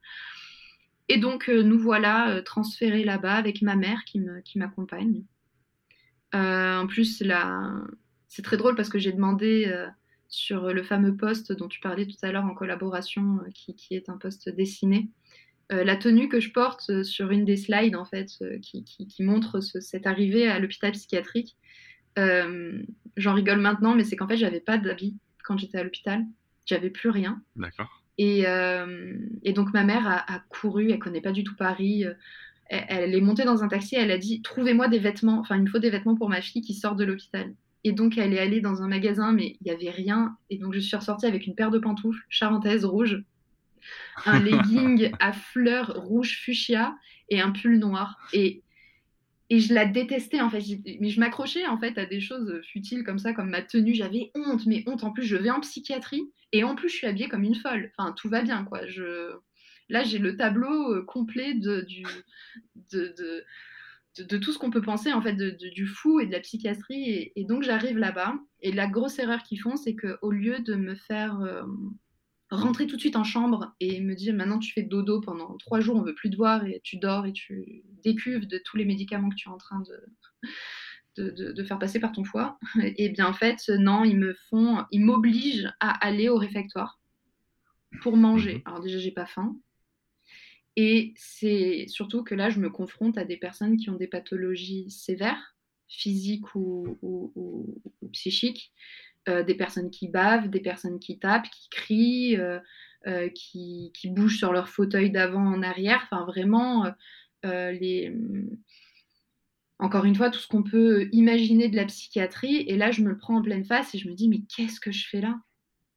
[1.09, 5.23] Et donc, euh, nous voilà euh, transférés là-bas avec ma mère qui me- qui m'accompagne.
[6.35, 7.73] Euh, en plus, là,
[8.29, 9.73] c'est très drôle parce que j'ai demandé
[10.29, 14.09] sur le fameux poste dont tu parlais tout à l'heure en collaboration, qui, qui est
[14.09, 15.09] un poste dessiné.
[15.71, 18.31] La tenue que je porte sur une des slides, en fait,
[18.62, 21.57] qui, qui- montre ce- cette arrivée à l'hôpital psychiatrique,
[22.17, 26.25] j'en rigole maintenant, mais c'est qu'en fait, j'avais pas d'habit quand j'étais à l'hôpital.
[26.67, 27.40] J'avais plus rien.
[27.57, 28.03] D'accord.
[28.18, 32.05] Et, euh, et donc ma mère a, a couru, elle connaît pas du tout Paris.
[32.05, 32.14] euh,
[32.68, 35.62] Elle, elle est montée dans un taxi, elle a dit trouvez-moi des vêtements, enfin il
[35.62, 37.55] me faut des vêtements pour ma fille qui sort de l'hôpital.
[37.85, 40.37] Et donc elle est allée dans un magasin, mais il y avait rien.
[40.50, 43.22] Et donc je suis ressortie avec une paire de pantoufles charentaises rouges,
[44.24, 46.96] un legging à fleurs rouge fuchsia
[47.29, 48.16] et un pull noir.
[48.33, 48.63] Et
[49.55, 50.62] et je la détestais en fait.
[51.01, 53.95] Mais je m'accrochais en fait à des choses futiles comme ça, comme ma tenue.
[53.95, 55.05] J'avais honte, mais honte.
[55.05, 57.93] En plus, je vais en psychiatrie et en plus, je suis habillée comme une folle.
[57.97, 58.85] Enfin, tout va bien quoi.
[58.88, 59.31] Je...
[59.88, 62.05] Là, j'ai le tableau euh, complet de, du,
[62.90, 63.14] de,
[64.19, 67.09] de, tout ce qu'on peut penser en fait du fou et de la psychiatrie.
[67.09, 68.35] Et, et donc, j'arrive là-bas.
[68.61, 71.62] Et la grosse erreur qu'ils font, c'est qu'au lieu de me faire euh,
[72.57, 75.81] rentrer tout de suite en chambre et me dire maintenant tu fais dodo pendant trois
[75.81, 78.85] jours, on veut plus te voir et tu dors et tu décuves de tous les
[78.85, 80.05] médicaments que tu es en train de,
[81.17, 82.59] de, de- de faire passer par ton foie.
[82.97, 87.01] Et bien en fait, non, ils me font, ils m'obligent à aller au réfectoire
[88.03, 88.57] pour manger.
[88.57, 88.62] Mhm.
[88.67, 89.57] Alors déjà, j'ai pas faim.
[90.77, 94.90] Et c'est surtout que là, je me confronte à des personnes qui ont des pathologies
[94.90, 95.57] sévères,
[95.88, 98.73] physiques ou, ou- ou- ou psychiques,
[99.28, 102.58] euh, des personnes qui bavent, des personnes qui tapent, qui crient, euh,
[103.06, 106.00] euh, qui, qui bougent sur leur fauteuil d'avant en arrière.
[106.04, 106.92] Enfin, vraiment,
[107.42, 108.14] les...
[109.78, 112.64] encore une fois, tout ce qu'on peut imaginer de la psychiatrie.
[112.68, 114.80] Et là, je me le prends en pleine face et je me dis, mais qu'est-ce
[114.80, 115.38] que je fais là?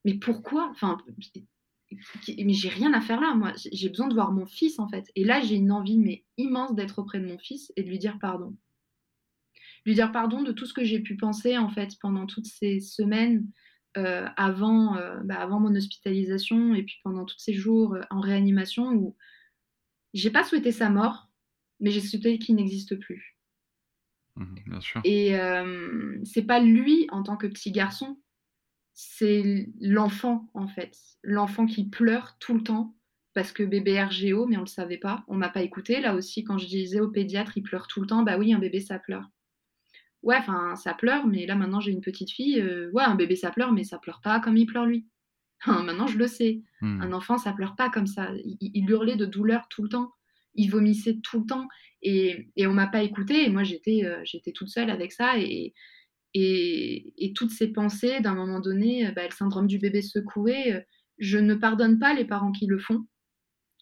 [0.06, 0.74] Mais pourquoi?
[1.92, 3.54] Mais j'ai rien à faire là, moi.
[3.72, 5.06] J'ai besoin de voir mon fils, en fait.
[5.16, 8.00] Et là, j'ai une envie, mais immense, d'être auprès de mon fils et de lui
[8.00, 8.56] dire pardon.
[9.88, 12.82] Lui dire pardon de tout ce que j'ai pu penser, en fait, pendant toutes ces
[12.82, 13.48] semaines
[13.98, 18.20] euh, avant, euh, bah, avant mon hospitalisation et puis pendant tous ces jours euh, en
[18.20, 19.16] réanimation où
[20.14, 21.30] j'ai pas souhaité sa mort,
[21.80, 23.38] mais j'ai souhaité qu'il n'existe plus.
[24.36, 25.02] Mhm, bien sûr.
[25.04, 25.38] Et
[26.26, 28.22] c'est pas lui en tant que petit garçon,
[28.94, 30.98] c'est l'enfant en fait.
[31.24, 32.96] L'enfant qui pleure tout le temps
[33.34, 36.02] parce que bébé RGO, mais on le savait pas, on m'a pas écouté.
[36.02, 38.60] Là aussi, quand je disais au pédiatre, il pleure tout le temps, bah oui, un
[38.60, 39.30] bébé ça pleure.
[40.24, 43.36] Ouais, enfin, ça pleure, mais là maintenant j'ai une petite fille, euh, ouais, un bébé
[43.36, 45.08] ça pleure, mais ça pleure pas comme il pleure lui.
[45.68, 46.62] maintenant je le sais.
[46.82, 47.02] Mhm.
[47.02, 48.32] Un enfant, ça pleure pas comme ça.
[48.44, 50.14] Il, il hurlait de douleur tout le temps.
[50.56, 51.68] Il vomissait tout le temps.
[52.02, 53.46] Et, et on m'a pas écouté.
[53.46, 55.40] Et moi, j'étais euh, j'étais toute seule avec ça.
[55.40, 55.74] Et,
[56.34, 60.74] et, et toutes ces pensées, d'un moment donné, euh, bah, le syndrome du bébé secoué,
[60.74, 60.82] euh,
[61.18, 63.06] je ne pardonne pas les parents qui le font.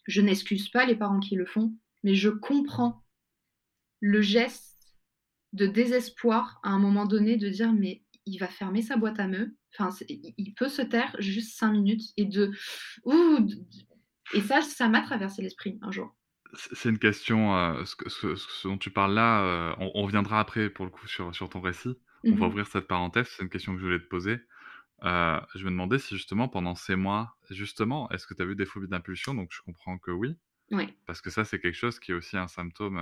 [0.06, 1.74] Je n'excuse pas les parents qui le font.
[2.02, 3.04] Mais je comprends
[4.00, 4.75] le geste
[5.56, 9.28] de désespoir à un moment donné de dire mais il va fermer sa boîte à
[9.28, 9.56] meux.
[9.78, 12.52] Enfin, il peut se taire juste cinq minutes et de
[13.04, 13.56] ouh, de-
[14.34, 16.16] et ça, ça m'a traversé l'esprit un jour.
[16.72, 20.02] C'est une question, euh, ce, que- ce- ce dont tu parles là, euh, on, on
[20.02, 21.96] reviendra après pour le coup sur, sur ton récit.
[22.30, 22.48] On va Mhm.
[22.48, 24.40] ouvrir cette parenthèse, c'est une question que je voulais te poser.
[25.04, 28.56] Euh, je me demandais si justement pendant ces mois, justement, est-ce que tu as vu
[28.56, 29.34] des phobies d'impulsion?
[29.34, 30.36] Donc je comprends que oui,
[30.70, 30.96] Ouais.
[31.06, 32.98] parce que ça c'est quelque chose qui est aussi un symptôme.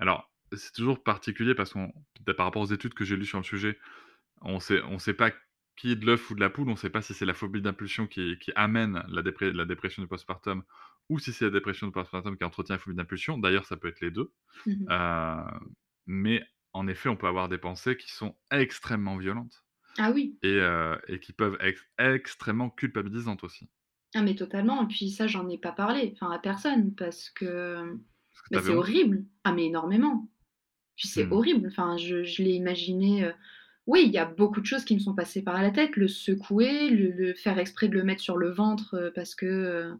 [0.00, 1.92] Alors, c'est toujours particulier parce qu'on
[2.36, 3.78] par rapport aux études que j'ai lues sur le sujet,
[4.42, 5.32] on sait on sait pas
[5.76, 7.34] qui est de l'œuf ou de la poule, on ne sait pas si c'est la
[7.34, 10.64] phobie d'impulsion qui, qui amène la, la dépression du postpartum
[11.08, 13.38] ou si c'est la dépression du postpartum qui entretient la phobie d'impulsion.
[13.38, 14.32] D'ailleurs, ça peut être les deux.
[14.66, 15.36] Mmh euh,
[16.06, 19.64] mais en effet, on peut avoir des pensées qui sont extrêmement violentes.
[19.98, 20.38] Ah oui.
[20.42, 23.68] Et, euh, et qui peuvent être extrêmement culpabilisantes aussi.
[24.14, 24.82] Ah mais totalement.
[24.82, 27.98] Et puis ça, j'en ai pas parlé, enfin à personne, parce que,
[28.50, 29.24] bah, c'est horrible.
[29.44, 30.28] Ah mais énormément.
[30.98, 31.32] Puis c'est mmh.
[31.32, 31.68] horrible.
[31.68, 33.24] Enfin, je, je l'ai imaginé.
[33.24, 33.32] Euh,
[33.86, 35.96] oui, il y a beaucoup de choses qui me sont passées par la tête.
[35.96, 39.94] Le secouer, le, faire exprès de le mettre sur le ventre euh, parce que euh,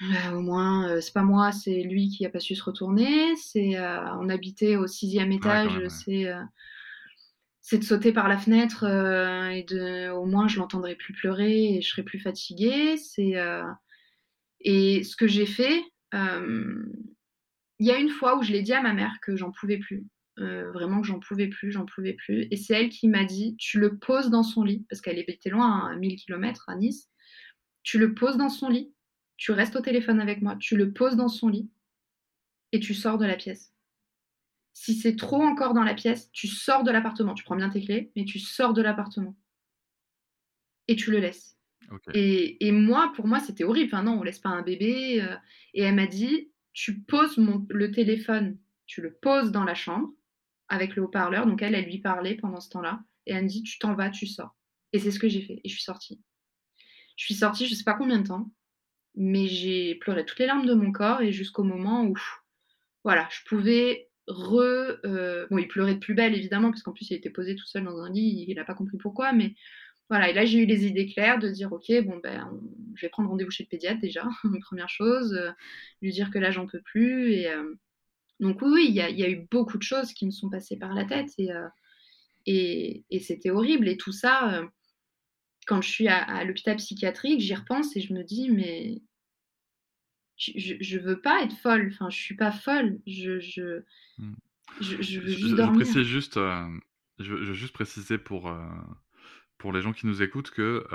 [0.00, 3.34] bah, au moins c'est pas moi, c'est lui qui a pas su se retourner.
[3.36, 6.26] C'est on habitait au sixième étage, c'est
[7.60, 11.82] c'est de sauter par la fenêtre et de au moins je l'entendrai plus pleurer et
[11.82, 12.96] je serai plus fatiguée.
[12.96, 13.34] C'est
[14.60, 15.82] et ce que j'ai fait,
[17.78, 19.78] il y a une fois où je l'ai dit à ma mère que j'en pouvais
[19.78, 20.06] plus.
[20.38, 22.46] Euh, vraiment que j'en pouvais plus, j'en pouvais plus.
[22.50, 25.50] Et c'est elle qui m'a dit, tu le poses dans son lit, parce qu'elle était
[25.50, 27.08] loin, à 1000 km à Nice.
[27.82, 28.92] Tu le poses dans son lit,
[29.36, 31.70] tu restes au téléphone avec moi, tu le poses dans son lit
[32.72, 33.72] et tu sors de la pièce.
[34.74, 37.34] Si c'est trop encore dans la pièce, tu sors de l'appartement.
[37.34, 39.36] Tu prends bien tes clés, mais tu sors de l'appartement.
[40.86, 41.56] Et tu le laisses.
[42.14, 43.92] Et, moi, pour moi, c'était horrible.
[43.92, 45.20] Enfin, non, on laisse pas un bébé.
[45.22, 45.34] Euh.
[45.74, 47.38] et elle m'a dit, tu poses
[47.70, 50.12] le téléphone, tu le poses dans la chambre
[50.68, 51.46] avec le haut-parleur.
[51.46, 53.00] Donc elle, elle lui parlait pendant ce temps-là.
[53.26, 54.56] Et elle me dit, tu t'en vas, tu sors.
[54.92, 55.60] Et c'est ce que j'ai fait.
[55.64, 56.20] Et je suis sortie.
[57.16, 58.50] Je suis sortie, je sais pas combien de temps,
[59.16, 62.14] mais j'ai pleuré toutes les larmes de mon corps et jusqu'au moment où,
[63.02, 64.60] voilà, je pouvais re.
[65.04, 67.66] Euh, bon, il pleurait de plus belle, évidemment, parce qu'en plus, il était posé tout
[67.66, 69.54] seul dans un lit, il n'a pas compris pourquoi, mais
[70.08, 70.30] voilà.
[70.30, 72.50] Et là, j'ai eu les idées claires de dire, ok, bon, ben,
[72.94, 74.24] je vais prendre rendez-vous chez le pédiatre déjà,
[74.62, 75.50] première chose, euh,
[76.02, 77.32] lui dire que là, j'en peux plus.
[77.32, 77.48] Et.
[77.50, 77.74] Euh,
[78.40, 81.04] donc oui, il y, a eu beaucoup de choses qui me sont passées par la
[81.04, 81.68] tête euh,
[82.46, 83.88] et, et, c'était horrible.
[83.88, 84.66] Et tout ça, euh,
[85.66, 89.02] quand je suis à, l'hôpital psychiatrique, j'y repense et je me dis, mais
[90.36, 91.90] je, ne veux pas être folle.
[91.92, 93.00] Enfin, je suis pas folle.
[93.08, 93.82] Je, je,
[94.18, 94.34] hmm.
[94.80, 95.84] je, veux juste dormir.
[95.84, 96.64] Je, juste, euh,
[97.18, 98.54] je, veux juste préciser pour,
[99.58, 100.86] pour les gens qui nous écoutent que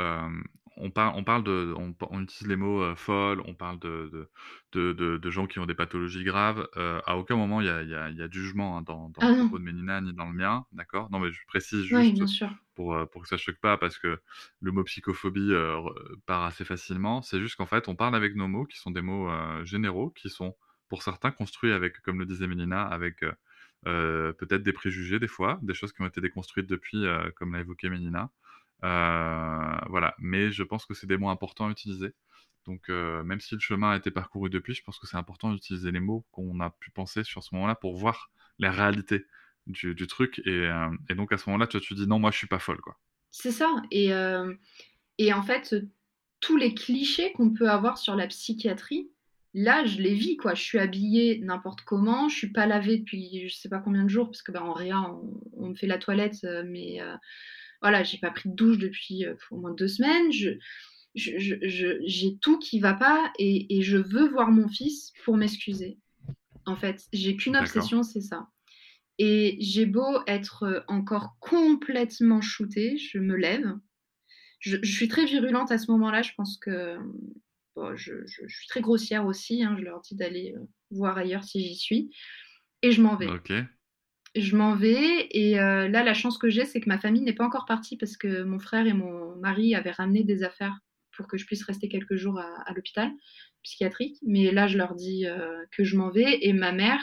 [0.77, 4.29] on, parle, on, parle de, on, utilise les mots euh, folles, on parle de,
[4.71, 6.67] de, de, gens qui ont des pathologies graves.
[6.77, 9.09] Euh, à aucun moment il y a, y, a, y a, de jugement hein, dans,
[9.09, 11.09] dans ah le propos de Mélina ni dans le mien, d'accord?
[11.11, 12.45] Non, mais je précise juste
[12.75, 14.19] pour, euh, pour que ça ne choque pas, parce que
[14.61, 15.53] le mot psychophobie
[16.25, 17.21] part assez facilement.
[17.21, 19.29] C'est juste qu'en fait, on parle avec nos mots qui sont des mots
[19.63, 20.55] généraux, qui sont
[20.89, 23.23] pour certains construits avec, comme le disait Mélina, avec
[23.83, 27.89] peut-être des préjugés des fois, des choses qui ont été déconstruites depuis, comme l'a évoqué
[27.89, 28.31] Mélina.
[28.83, 32.13] Euh, voilà, mais je pense que c'est des mots importants à utiliser.
[32.65, 35.51] Donc, euh, même si le chemin a été parcouru depuis, je pense que c'est important
[35.51, 39.25] d'utiliser les mots qu'on a pu penser sur ce moment-là pour voir la réalité
[39.67, 40.41] du, truc.
[40.47, 42.81] Euh, et, donc, à ce moment-là, tu, tu dis non, moi, je suis pas folle,
[42.81, 42.97] quoi.
[43.31, 43.69] C'est ça.
[43.89, 44.11] Et,
[45.17, 45.75] et en fait,
[46.39, 49.09] tous les clichés qu'on peut avoir sur la psychiatrie,
[49.53, 50.53] là, je les vis, quoi.
[50.53, 54.09] Je suis habillée n'importe comment, je suis pas lavée depuis je sais pas combien de
[54.09, 56.99] jours, parce que ben, en rien, on, on me fait la toilette, mais
[57.83, 60.31] voilà, j'ai pas pris de douche depuis euh, au moins deux semaines.
[60.31, 60.57] Je,
[61.15, 65.99] j'ai tout qui va pas et, je veux voir mon fils pour m'excuser.
[66.65, 68.47] En fait, j'ai qu'une obsession, c'est ça.
[69.19, 73.75] Et j'ai beau être euh, encore complètement shootée, je me lève.
[74.59, 76.21] Je, suis très virulente à ce moment-là.
[76.21, 76.97] Je pense que
[77.95, 79.61] je, suis très grossière aussi.
[79.61, 82.15] Hein, je leur dis d'aller euh, voir ailleurs si j'y suis.
[82.81, 83.27] Et je m'en vais.
[84.35, 87.33] Je m'en vais et euh, là la chance que j'ai c'est que ma famille n'est
[87.33, 90.77] pas encore partie parce que mon frère et mon mari avaient ramené des affaires
[91.15, 93.11] pour que je puisse rester quelques jours à, l'hôpital
[93.61, 94.17] psychiatrique.
[94.23, 96.99] Mais là je leur dis euh, que je m'en vais et ma mère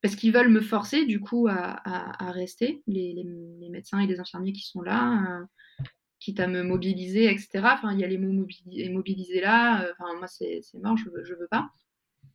[0.00, 2.82] parce qu'ils veulent me forcer du coup à, rester.
[2.86, 3.22] Les,
[3.70, 5.44] médecins et les infirmiers qui sont là euh,
[6.18, 8.46] quitte à me mobiliser etc enfin il y a les mots
[8.90, 11.68] mobilisés là enfin moi c'est mort je je veux pas.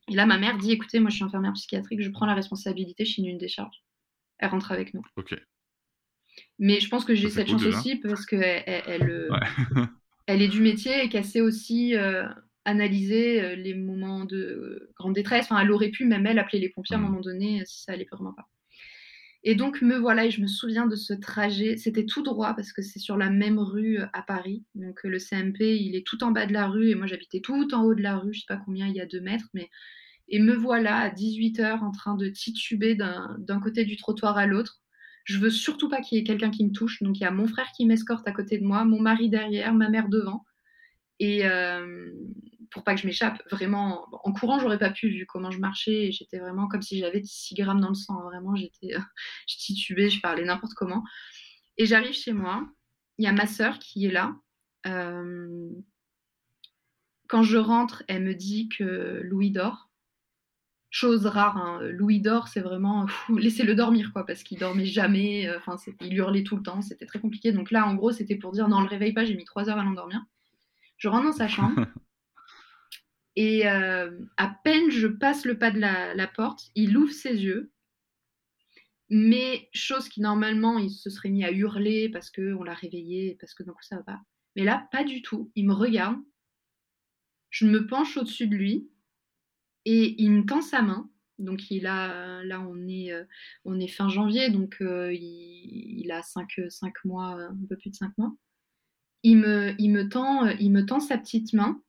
[0.09, 3.03] Et là ma mère dit écoutez moi je suis infirmière psychiatrique je prends la responsabilité
[3.03, 3.83] je suis une décharge
[4.39, 5.02] elle rentre avec nous.
[5.15, 5.36] Ok.
[6.60, 9.30] Mais je pense que j'ai cette chance aussi parce qu'elle elle, euh,
[10.28, 12.28] elle, est du métier et qu'elle sait aussi euh,
[12.65, 15.46] analyser euh, les moments de grande détresse.
[15.46, 17.06] Enfin, elle aurait pu même elle appeler les pompiers à un mmh.
[17.06, 18.48] moment donné si ça allait vraiment pas.
[19.48, 21.77] Et donc me voilà et je me souviens de ce trajet.
[21.77, 24.63] C'était tout droit parce que c'est sur la même rue à Paris.
[24.73, 27.73] Donc le CMP, il est tout en bas de la rue et moi j'habitais tout
[27.75, 28.33] en haut de la rue.
[28.33, 29.69] Je sais pas combien il y a deux mètres, mais
[30.28, 34.82] et me voilà à 18h en train de tituber d'un côté du trottoir à l'autre.
[35.23, 37.02] Je veux surtout pas qu'il y ait quelqu'un qui me touche.
[37.02, 39.73] Donc il y a mon frère qui m'escorte à côté de moi, mon mari derrière,
[39.73, 40.46] ma mère devant.
[41.19, 42.12] Et euh,
[42.71, 43.42] pour pas que je m'échappe.
[43.50, 46.12] Vraiment, en courant, j'aurais pas pu, vu comment je marchais.
[46.12, 48.21] J'étais vraiment comme si j'avais 6 grammes dans le sang.
[48.23, 48.96] Vraiment, j'étais,
[49.48, 51.04] je titubais, je parlais n'importe comment.
[51.78, 52.67] Et j'arrive chez moi.
[53.17, 54.36] Il y a ma sœur qui est là.
[54.88, 55.69] Euh,
[57.28, 59.90] quand je rentre, elle me dit que Louis dort.
[60.98, 61.81] Chose rare, hein.
[61.81, 63.06] Louis dort, c'est vraiment
[63.37, 65.46] laissez-le dormir, quoi, parce qu'il dormait jamais.
[65.46, 67.52] Euh, enfin, il hurlait tout le temps, c'était très compliqué.
[67.52, 69.25] Donc là, en gros, c'était pour dire non, le réveille pas.
[69.25, 70.23] J'ai mis trois heures à l'endormir.
[70.96, 71.85] Je rentre dans sa chambre.
[73.35, 77.73] et euh, à peine je passe le pas de la, porte, il ouvre ses yeux.
[79.10, 83.54] Mais chose qui normalement il se serait mis à hurler parce qu'on l'a réveillé, parce
[83.54, 84.21] que donc ça va pas.
[84.56, 85.52] Mais là, pas du tout.
[85.56, 86.15] Il me regarde.
[87.50, 88.87] Je me penche au-dessus de lui
[89.86, 91.10] et il me tend sa main.
[91.38, 93.23] Donc il a, là on est, euh,
[93.65, 96.48] on est fin janvier, donc euh, il, a 5,
[97.04, 98.33] mois, un peu plus de 5 mois.
[99.23, 101.81] Il me, il, me tend, il me tend sa petite main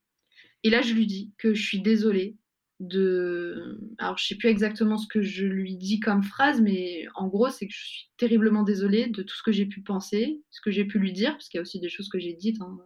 [0.63, 2.37] et là je lui dis que je suis désolée
[2.81, 3.79] de...
[3.99, 7.49] Alors je sais plus exactement ce que je lui dis comme phrase, mais en gros
[7.49, 10.73] c'est que je suis terriblement désolée de tout ce que j'ai pu penser, ce que
[10.73, 12.79] j'ai pu lui dire, parce qu'il y a aussi des choses que j'ai dites hein,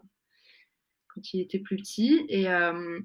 [1.09, 2.21] quand il était plus petit.
[2.29, 2.51] Et...
[2.51, 3.01] Euh,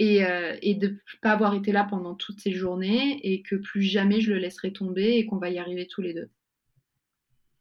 [0.00, 3.82] euh, et, de ne pas avoir été là pendant toutes ces journées et que plus
[3.82, 6.30] jamais je le laisserai tomber et qu'on va y arriver tous les deux.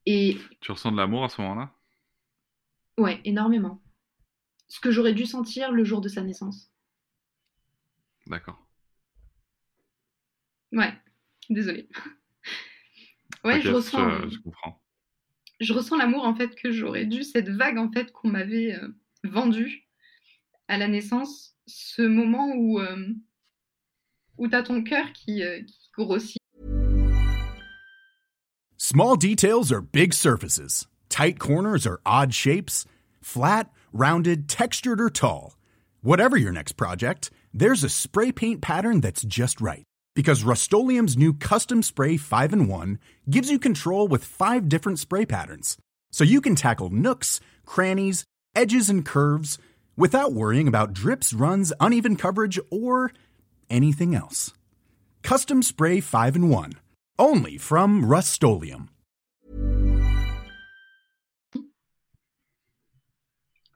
[0.06, 1.74] Et tu ressens de l'amour à ce moment-là?
[2.98, 3.82] Ouais, énormément.
[4.68, 6.72] Ce que j'aurais dû sentir le jour de sa naissance.
[8.28, 8.68] D'accord.
[10.72, 10.94] Ouais,
[11.50, 11.90] désolée.
[13.44, 14.30] ouais, je ressens.
[14.30, 14.82] Je, comprends.
[15.60, 18.90] Je ressens l'amour en fait que j'aurais dû, cette vague en fait qu'on m'avait euh,
[19.24, 19.87] vendue
[20.68, 23.14] à la naissance ce moment où, euh,
[24.38, 26.38] où tu as ton cœur qui, euh, qui grossit.
[28.78, 30.88] Small details are big surfaces.
[31.10, 32.86] Tight corners are odd shapes.
[33.22, 35.58] Flat, rounded, textured, or tall.
[36.02, 39.84] Whatever your next project, there's a spray paint pattern that's just right.
[40.16, 43.00] Because Rust new Custom Spray 5 and 1
[43.30, 45.78] gives you control with five different spray patterns.
[46.12, 48.24] So you can tackle nooks, crannies,
[48.56, 49.60] edges, and curves
[49.98, 53.12] without worrying about drips, runs, uneven coverage, or
[53.70, 54.54] anything else.
[55.24, 56.74] Custom Spray 5 and 1.
[57.20, 58.44] Only from Rust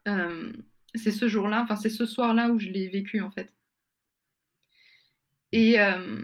[0.08, 0.54] euh,
[0.96, 3.52] c'est ce jour-là, enfin c'est ce soir-là où je l'ai vécu en fait.
[5.52, 6.22] Et, euh,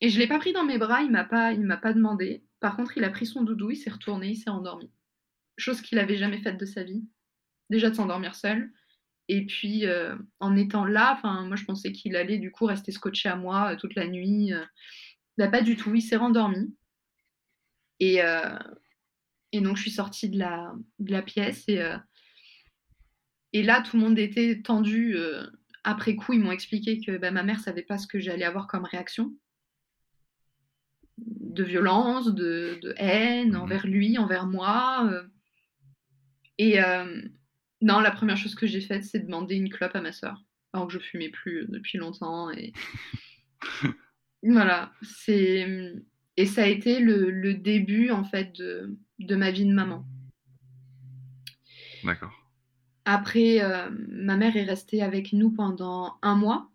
[0.00, 2.44] et je l'ai pas pris dans mes bras, il m'a pas, il m'a pas demandé.
[2.60, 4.90] Par contre, il a pris son doudou, il s'est retourné, il s'est endormi.
[5.56, 7.04] Chose qu'il avait jamais faite de sa vie.
[7.70, 8.72] Déjà de s'endormir seul,
[9.28, 13.28] et puis, euh, en étant là, moi, je pensais qu'il allait du coup rester scotché
[13.28, 14.52] à moi euh, toute la nuit.
[14.52, 14.64] Euh.
[15.38, 16.74] Bah, pas du tout, il s'est rendormi.
[18.00, 18.18] Et,
[19.52, 21.64] et, donc, je suis sortie de la, de la pièce.
[21.68, 21.80] Et,
[23.52, 25.16] et là, tout le monde était tendu.
[25.84, 28.66] après coup, ils m'ont expliqué que bah, ma mère savait pas ce que j'allais avoir
[28.66, 29.32] comme réaction.
[31.18, 35.10] De violence, de, de haine mmh envers lui, envers moi.
[36.58, 36.78] et
[37.80, 40.86] non, la première chose que j'ai faite, c'est demander une clope à ma soeur, alors
[40.86, 42.50] que je fumais plus depuis longtemps.
[42.50, 42.72] Et
[44.42, 45.92] voilà, c'est
[46.36, 50.04] et ça a été le, début en fait de, ma vie de maman.
[52.04, 52.32] D'accord.
[53.04, 56.70] Après, euh, ma mère est restée avec nous pendant un mois.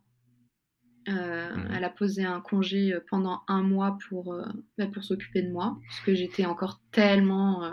[1.08, 1.72] Euh, mmh.
[1.74, 4.46] Elle a posé un congé pendant un mois pour, euh,
[4.78, 7.64] bah, pour s'occuper de moi, parce que j'étais encore tellement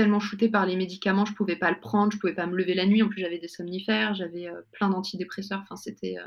[0.00, 2.72] tellement shootée par les médicaments, je pouvais pas le prendre, je pouvais pas me lever
[2.72, 3.02] la nuit.
[3.02, 5.60] En plus, j'avais des somnifères, j'avais euh, plein d'antidépresseurs.
[5.60, 6.26] Enfin, c'était euh,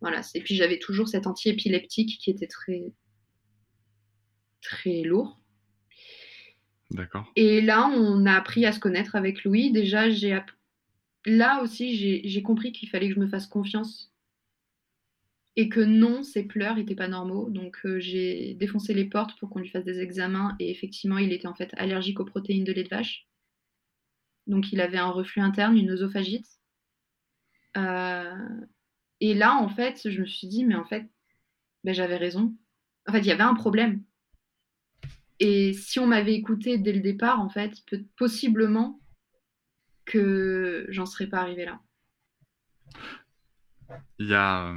[0.00, 0.22] voilà.
[0.34, 2.94] Et puis j'avais toujours cet antiépileptique qui était très
[4.62, 5.38] très lourd.
[6.92, 7.30] D'accord.
[7.36, 9.70] Et là, on a appris à se connaître avec Louis.
[9.70, 10.40] Déjà, j'ai
[11.26, 14.13] là aussi, j'ai compris qu'il fallait que je me fasse confiance
[15.56, 17.48] et que non, ses pleurs n'étaient pas normaux.
[17.48, 21.32] Donc euh, j'ai défoncé les portes pour qu'on lui fasse des examens et effectivement, il
[21.32, 23.28] était en fait allergique aux protéines de lait de vache.
[24.46, 26.46] Donc il avait un reflux interne, une œsophagite.
[27.76, 28.34] Euh,
[29.20, 31.08] et là, en fait, je me suis dit, mais en fait,
[31.84, 32.54] ben, j'avais raison.
[33.06, 34.02] En fait, il y avait un problème.
[35.40, 37.82] Et si on m'avait écouté dès le départ, en fait,
[38.16, 39.00] possiblement
[40.04, 41.80] que j'en serais pas arrivée là.
[44.18, 44.74] Il y a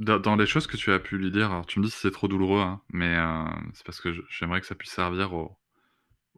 [0.00, 1.98] euh, dans, les choses que tu as pu lui dire, alors tu me dis si
[1.98, 5.56] c'est trop douloureux, hein, mais euh, c'est parce que j'aimerais que ça puisse servir aux,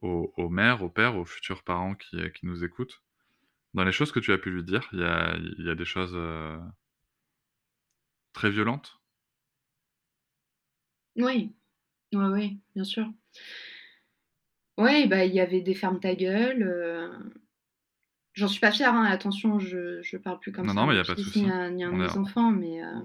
[0.02, 3.02] aux, mères, aux pères, aux futurs parents qui, qui, nous écoutent.
[3.74, 5.84] Dans les choses que tu as pu lui dire, il y a, y a, des
[5.84, 6.58] choses euh,
[8.32, 9.00] très violentes?
[11.16, 11.54] Oui,
[12.12, 13.06] oui, oui, bien sûr.
[14.76, 16.62] Oui, bah, il y avait des fermes ta gueule.
[16.62, 17.08] Euh,
[18.34, 20.80] J'en suis pas fière, hein, attention, je, je parle plus comme Non, ça.
[20.80, 21.44] non, mais y a à pas de souci.
[21.46, 23.00] à On mes est- enfants, mais euh,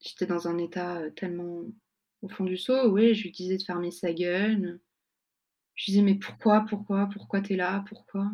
[0.00, 1.64] j'étais dans un état euh, tellement
[2.22, 2.90] au fond du seau.
[2.90, 4.80] Oui, je lui disais de fermer sa gueule.
[5.74, 8.30] Je lui disais, mais pourquoi, pourquoi, pourquoi t'es là, pourquoi?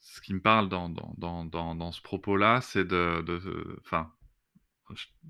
[0.00, 3.24] Ce qui me parle dans, dans, dans, dans, ce propos-là, c'est de,
[3.80, 4.12] Enfin,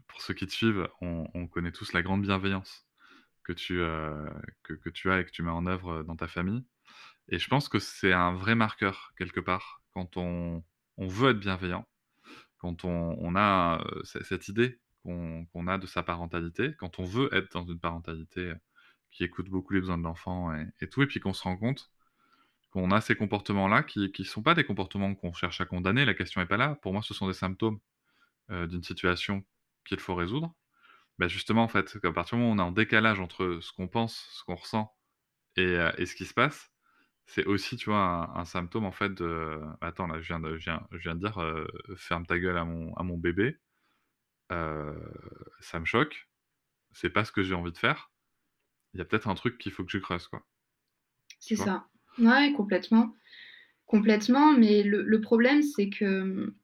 [0.08, 2.86] pour ceux qui te suivent, on, on connaît tous la grande bienveillance
[3.44, 4.28] que tu, euh,
[4.62, 6.64] que, que tu as et que tu mets en œuvre euh, dans ta famille.
[7.28, 10.64] Et je pense que c'est un vrai marqueur, quelque part, quand on,
[10.96, 11.86] on veut être bienveillant,
[12.58, 17.52] quand on, on a cette idée qu'on a de sa parentalité, quand on veut être
[17.52, 18.54] dans une parentalité euh,
[19.10, 21.90] qui écoute beaucoup les besoins de l'enfant et, tout, et puis qu'on se rend compte
[22.70, 26.14] qu'on a ces comportements-là qui ne sont pas des comportements qu'on cherche à condamner, la
[26.14, 26.76] question n'est pas là.
[26.82, 27.78] Pour moi, ce sont des symptômes
[28.50, 29.44] euh, d'une situation
[29.86, 30.52] qu'il faut résoudre.
[31.18, 33.72] Bah, justement, en fait, à partir du moment où on est en décalage entre ce
[33.72, 34.92] qu'on pense, ce qu'on ressent
[35.56, 36.72] et, euh, et ce qui se passe,
[37.26, 39.60] c'est aussi, tu vois, un, symptôme, en fait, de...
[39.80, 41.38] Attends, là, je viens de, je viens, je viens dire,
[41.96, 43.58] ferme ta gueule à mon, à mon bébé.
[44.52, 44.94] Euh,
[45.60, 46.28] ça me choque.
[46.92, 48.12] C'est pas ce que j'ai envie de faire.
[48.92, 50.46] Il y a peut-être un truc qu'il faut que je creuse, quoi.
[51.40, 51.86] C'est ça.
[52.18, 53.14] Ouais, complètement.
[53.86, 56.54] Complètement, mais le, le problème, c'est que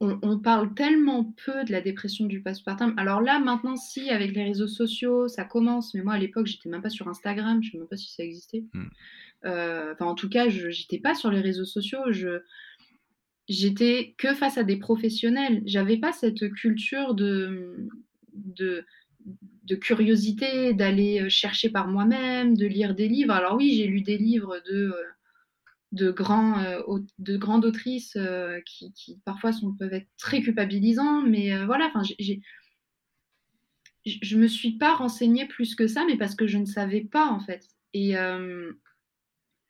[0.00, 2.94] on, on parle tellement peu de la dépression du postpartum.
[2.98, 6.68] Alors là, maintenant, si, avec les réseaux sociaux, ça commence, mais moi, à l'époque, j'étais
[6.68, 8.64] même pas sur Instagram, je sais même pas si ça existait.
[8.72, 8.86] Mm.
[9.46, 12.42] Euh, Enfin, en tout cas, je j'étais pas sur les réseaux sociaux, je
[13.48, 15.62] j'étais que face à des professionnels.
[15.66, 17.88] J'avais pas cette culture de,
[18.34, 18.84] de,
[19.76, 23.32] curiosité, d'aller euh, chercher par moi-même, de lire des livres.
[23.34, 25.04] Alors oui, j'ai lu des livres de, euh,
[25.92, 26.80] de, grands, euh,
[27.18, 28.16] de grandes autrices
[28.66, 32.40] qui, parfois sont, peuvent être très culpabilisants, mais voilà, enfin, j'ai-
[34.04, 37.02] je je me suis pas renseignée plus que ça, mais parce que je ne savais
[37.02, 37.66] pas en fait.
[37.92, 38.14] Et,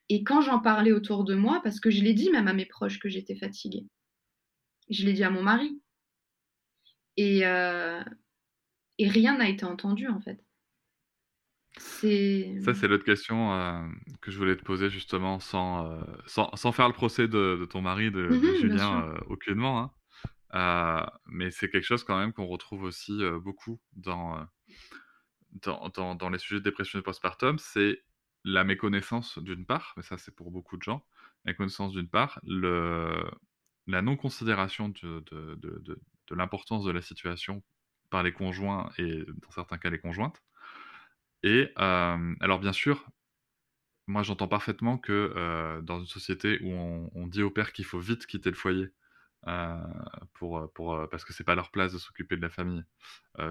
[0.09, 2.65] et quand j'en parlais autour de moi, parce que je l'ai dit même à mes
[2.65, 3.87] proches que j'étais fatiguée,
[4.89, 5.81] je l'ai dit à mon mari.
[7.17, 8.01] Et, euh,
[8.99, 10.39] et rien n'a été entendu en fait.
[12.59, 13.87] Ça, c'est l'autre question euh,
[14.21, 17.65] que je voulais te poser justement, sans, euh, sans, sans faire le procès de, de
[17.65, 19.91] ton mari, de, de Mhm, Julien, aucunement.
[20.53, 21.05] hein.
[21.27, 24.45] Mais c'est quelque chose quand même qu'on retrouve aussi beaucoup dans,
[25.51, 27.57] dans, dans, dans les sujets de dépression et postpartum.
[27.59, 28.03] C'est
[28.47, 31.05] la méconnaissance d'une part, mais ça c'est pour beaucoup de gens,
[31.43, 33.29] la méconnaissance d'une part, le,
[33.87, 35.99] la non-considération de, de, de,
[36.31, 37.61] l'importance de la situation
[38.09, 40.41] par les conjoints et dans certains cas les conjointes.
[41.43, 43.05] Et euh, alors bien sûr,
[44.07, 47.99] moi j'entends parfaitement que euh, dans une société où on, dit aux pères qu'il faut
[47.99, 48.87] vite quitter le foyer
[49.47, 49.77] euh,
[50.35, 52.83] pour, pour, parce que c'est pas leur place de s'occuper de la famille,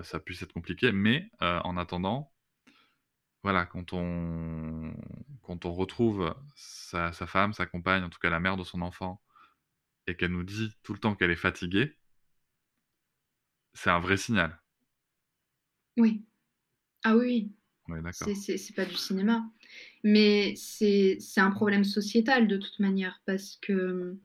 [0.03, 0.91] ça puisse être compliqué.
[0.93, 2.33] Mais en attendant,
[3.47, 4.93] voilà, quand on,
[5.43, 8.83] quand on retrouve sa, sa femme, sa compagne, en tout cas la mère de son
[8.83, 9.23] enfant,
[10.09, 11.97] et qu'elle nous dit tout le temps qu'elle est fatiguée,
[13.75, 14.61] c'est un vrai signal.
[15.97, 16.25] Oui.
[17.05, 17.53] Ah oui,
[17.89, 18.03] oui.
[18.03, 18.29] D'accord.
[18.35, 19.49] C'est- pas du cinéma.
[20.05, 24.19] Mais c'est c'est un problème sociétal de toute manière, parce que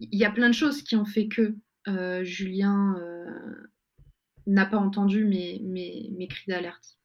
[0.00, 1.56] il y a plein de choses qui ont fait que
[1.88, 3.70] euh, Julien euh,
[4.46, 6.98] n'a pas entendu mes, mes, mes cris d'alerte.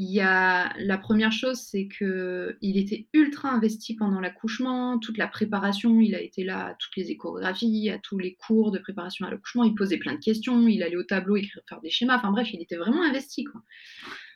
[0.00, 5.18] Il y a la première chose, c'est que il était ultra investi pendant l'accouchement, toute
[5.18, 6.00] la préparation.
[6.00, 9.30] Il a été là à toutes les échographies, à tous les cours de préparation à
[9.32, 9.64] l'accouchement.
[9.64, 12.16] Il posait plein de questions, il allait au tableau écrire, faire des schémas.
[12.16, 13.60] Enfin bref, il était vraiment investi, quoi.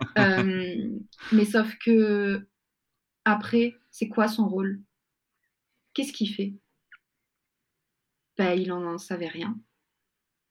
[0.18, 0.98] Euh,
[1.30, 2.44] mais sauf que
[3.24, 4.82] après, c'est quoi son rôle?
[5.94, 6.54] Qu'est-ce qu'il fait?
[8.36, 9.56] Ben, il en savait rien.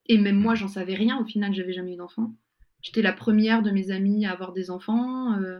[0.05, 1.19] Et même moi, j'en savais rien.
[1.19, 2.33] Au final, j'avais jamais eu d'enfant.
[2.81, 5.33] J'étais la première de mes amies à avoir des enfants.
[5.39, 5.59] Euh,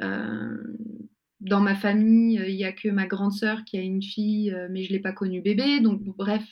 [0.00, 0.62] euh,
[1.40, 4.68] dans ma famille, il n'y a que ma grande sœur qui a une fille, euh,
[4.70, 5.80] mais je ne l'ai pas connue bébé.
[5.80, 6.44] Donc, bref,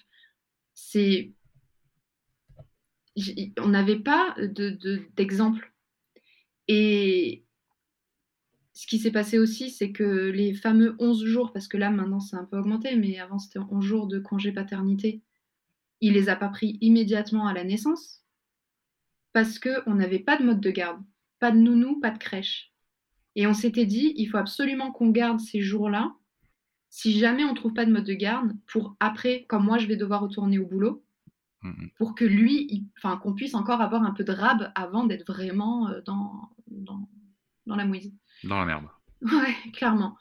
[0.74, 1.32] c'est.
[3.58, 5.72] On n'avait pas de- de- d'exemple.
[6.68, 7.44] Et
[8.72, 12.20] ce qui s'est passé aussi, c'est que les fameux 11 jours, parce que là maintenant
[12.20, 15.22] c'est un peu augmenté, mais avant c'était 11 jours de congé paternité,
[16.00, 18.19] il les a pas pris immédiatement à la naissance
[19.32, 21.00] parce qu'on n'avait pas de mode de garde,
[21.38, 22.72] pas de nounou, pas de crèche.
[23.36, 26.14] Et on s'était dit, il faut absolument qu'on garde ces jours-là,
[26.88, 29.96] si jamais on trouve pas de mode de garde, pour après, comme moi je vais
[29.96, 31.04] devoir retourner au boulot,
[31.62, 31.90] Mhm.
[31.98, 35.90] pour que lui, enfin qu'on puisse encore avoir un peu de rab avant d'être vraiment
[35.90, 37.06] euh, dans, dans,
[37.66, 38.10] dans la mouise.
[38.44, 38.86] Dans la merde.
[39.20, 40.16] Ouais, clairement.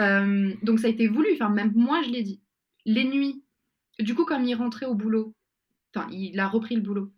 [0.00, 2.42] Euh, donc ça a été voulu, enfin même moi je l'ai dit.
[2.86, 3.44] Les nuits,
[4.00, 5.32] du coup comme il rentrait au boulot,
[5.94, 7.12] enfin il a repris le boulot,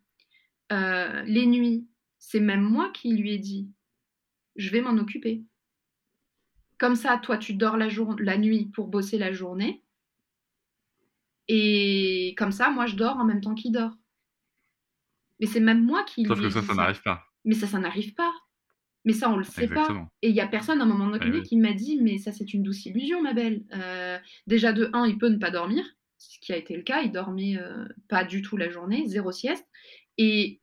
[0.72, 1.86] euh, les nuits,
[2.18, 3.70] c'est même moi qui lui ai dit,
[4.56, 5.44] je vais m'en occuper.
[6.78, 9.82] Comme ça, toi tu dors la, jour- la nuit pour bosser la journée,
[11.48, 13.92] Et comme ça, moi, je dors en même temps qu'il dort.
[15.40, 17.24] Mais c'est même moi qui Sauf lui que ai ça, dit ça n'arrive pas.
[17.44, 18.32] Mais ça, ça n'arrive pas.
[19.04, 19.88] Mais ça, on le sait pas.
[20.22, 21.42] Et il y a personne à un moment donné Eh oui.
[21.42, 23.64] qui m'a dit, mais ça, c'est une douce illusion, ma belle.
[23.74, 25.84] Euh, déjà, de un, il peut ne pas dormir,
[26.18, 27.02] ce qui a été le cas.
[27.02, 29.66] Il dormait euh, pas du tout la journée, zéro sieste.
[30.18, 30.60] Et,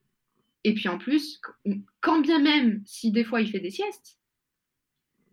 [0.70, 4.20] et puis en plus, qu- quand bien même, si des fois il fait des siestes,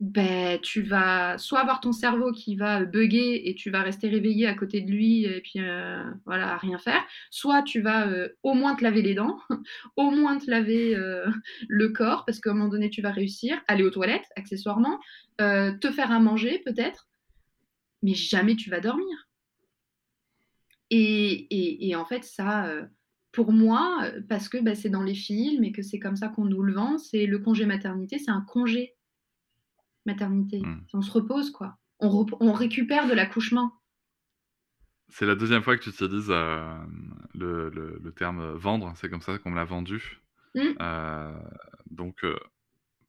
[0.01, 4.47] ben, tu vas soit avoir ton cerveau qui va bugger et tu vas rester réveillé
[4.47, 8.31] à côté de lui et puis euh, voilà, à rien faire, soit tu vas euh,
[8.43, 9.39] au moins te laver les dents,
[9.97, 11.27] au moins te laver euh,
[11.69, 14.99] le corps, parce qu'à un moment donné, tu vas réussir, aller aux toilettes, accessoirement,
[15.37, 17.09] te faire à manger peut-être,
[18.03, 19.29] mais jamais tu vas dormir.
[20.89, 22.71] Et, en fait, ça,
[23.37, 26.29] pour moi, euh, parce que bah, c'est dans les films et que c'est comme ça
[26.29, 28.97] qu'on nous le vend, c'est le congé maternité, c'est un congé
[30.07, 30.61] maternité.
[30.61, 30.87] Mm.
[30.95, 31.77] On se repose, quoi.
[32.01, 33.75] On, rep- on récupère de l'accouchement.
[35.09, 36.79] C'est la deuxième fois que tu utilises euh,
[37.35, 40.23] le, le- le terme vendre, c'est comme ça qu'on me l'a vendu.
[40.55, 40.61] Mm.
[40.81, 41.39] Euh,
[41.91, 42.39] donc, euh,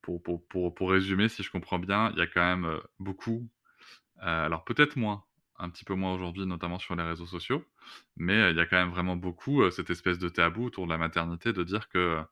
[0.01, 3.47] pour, pour, pour, pour résumer, si je comprends bien, il y a quand même beaucoup,
[4.19, 5.23] alors peut-être moins,
[5.59, 7.65] un petit peu moins aujourd'hui, notamment sur les réseaux sociaux,
[8.15, 10.85] mais euh, il y a quand même vraiment beaucoup euh, cette espèce de tabou autour
[10.85, 12.23] de la maternité, de dire que euh,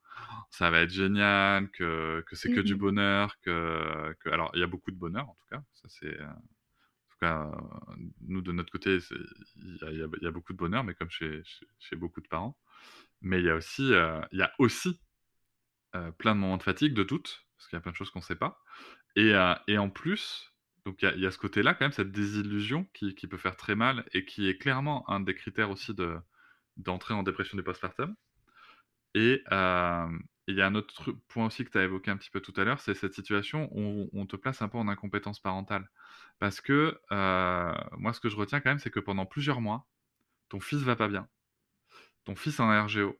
[0.52, 2.80] ça va être génial, que, que c'est que du Mhm.
[2.80, 4.30] bonheur, que, que...
[4.30, 6.20] Alors, il y a beaucoup de bonheur, en tout cas, ça c'est...
[6.22, 6.34] en
[7.10, 7.52] tout cas,
[8.22, 9.00] nous, de notre côté,
[9.58, 12.28] il y a, y y beaucoup de bonheur, mais comme chez, chez, chez beaucoup de
[12.28, 12.58] parents.
[13.22, 13.84] Mais il y a aussi,
[14.32, 15.02] il y a aussi
[16.18, 18.20] plein de moments de fatigue, de doute, parce qu'il y a plein de choses qu'on
[18.20, 18.60] ne sait pas.
[19.16, 19.34] Et,
[19.68, 20.55] et en plus,
[20.86, 24.06] donc il y, a- ce côté-là, quand même, cette désillusion qui, peut faire très mal
[24.14, 26.18] et qui est clairement un des critères aussi de,
[26.78, 28.16] d'entrer en dépression du postpartum.
[29.16, 29.44] Et
[30.48, 32.54] il y a un autre point aussi que tu as évoqué un petit peu tout
[32.58, 35.90] à l'heure, c'est cette situation où on te place un peu en incompétence parentale.
[36.40, 37.00] Parce que
[37.98, 39.88] moi, ce que je retiens quand même, c'est que pendant plusieurs mois,
[40.50, 41.28] ton fils va pas bien,
[42.26, 43.20] ton fils en RGO,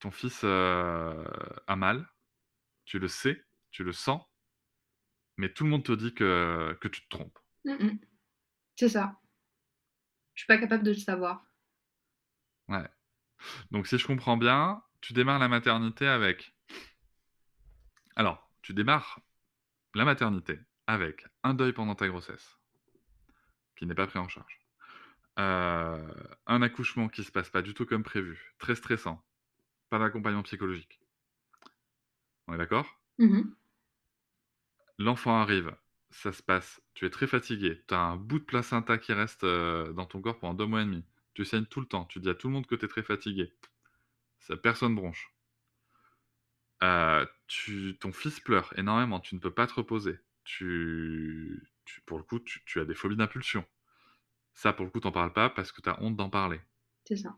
[0.00, 2.08] ton fils a mal,
[2.84, 4.22] tu le sais, tu le sens,
[5.38, 7.38] mais tout le monde te dit que, que tu te trompes.
[7.64, 7.98] Mm, mm.
[8.76, 9.18] C'est ça.
[10.34, 11.46] Je suis pas capable de le savoir.
[12.68, 12.86] Ouais.
[13.70, 16.54] Donc si je comprends bien, tu démarres la maternité avec...
[18.16, 19.20] Alors, tu démarres
[19.94, 22.58] la maternité avec un deuil pendant ta grossesse,
[23.76, 24.58] qui n'est pas pris en charge.
[25.38, 26.12] Euh,
[26.46, 29.24] un accouchement qui se passe pas du tout comme prévu, très stressant,
[29.88, 31.00] pas d'accompagnement psychologique.
[32.48, 33.00] On est d'accord?
[33.18, 33.54] Mhm.
[34.98, 35.74] L'enfant arrive,
[36.10, 39.42] ça se passe, tu es très fatigué, tu as un bout de placenta qui reste
[39.44, 42.20] euh, dans ton corps pendant deux mois et demi, tu saignes tout le temps, tu
[42.20, 43.52] dis à tout le monde que tu es très fatigué,
[44.40, 45.32] ça, personne bronche.
[46.82, 52.18] Euh, tu, ton fils pleure énormément, tu ne peux pas te reposer, tu, tu- pour
[52.18, 53.64] le coup, tu, tu as des phobies d'impulsion.
[54.54, 56.60] Ça, pour le coup, t'en parles pas parce que tu as honte d'en parler.
[57.04, 57.36] C'est ça.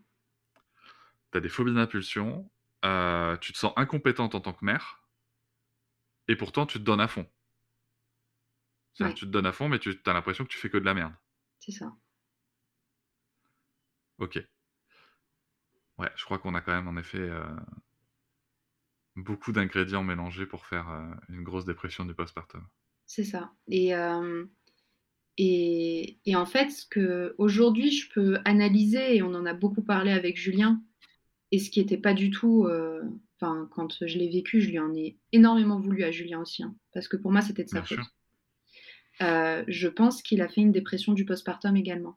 [1.32, 2.48] Tu as des phobies d'impulsion,
[2.84, 5.02] euh, tu te sens incompétente en tant que mère,
[6.28, 7.26] et pourtant tu te donnes à fond.
[9.00, 9.18] C'est-à-dire Ouais.
[9.18, 10.94] tu te donnes à fond, mais tu as l'impression que tu fais que de la
[10.94, 11.14] merde.
[11.58, 11.96] C'est ça.
[14.18, 14.36] Ok.
[15.98, 17.44] Ouais, je crois qu'on a quand même en effet euh,
[19.14, 22.66] beaucoup d'ingrédients mélangés pour faire euh, une grosse dépression du postpartum.
[23.06, 23.52] C'est ça.
[23.68, 24.44] Et, euh,
[25.38, 29.82] et, et en fait, ce que aujourd'hui je peux analyser, et on en a beaucoup
[29.82, 30.82] parlé avec Julien,
[31.52, 32.68] et ce qui n'était pas du tout.
[33.42, 36.76] Enfin, quand je l'ai vécu, je lui en ai énormément voulu à Julien aussi, hein,
[36.92, 38.04] parce que pour moi, c'était de sa Bien faute.
[38.04, 38.10] sûr.
[39.22, 42.16] Euh, je pense qu'il a fait une dépression du postpartum également.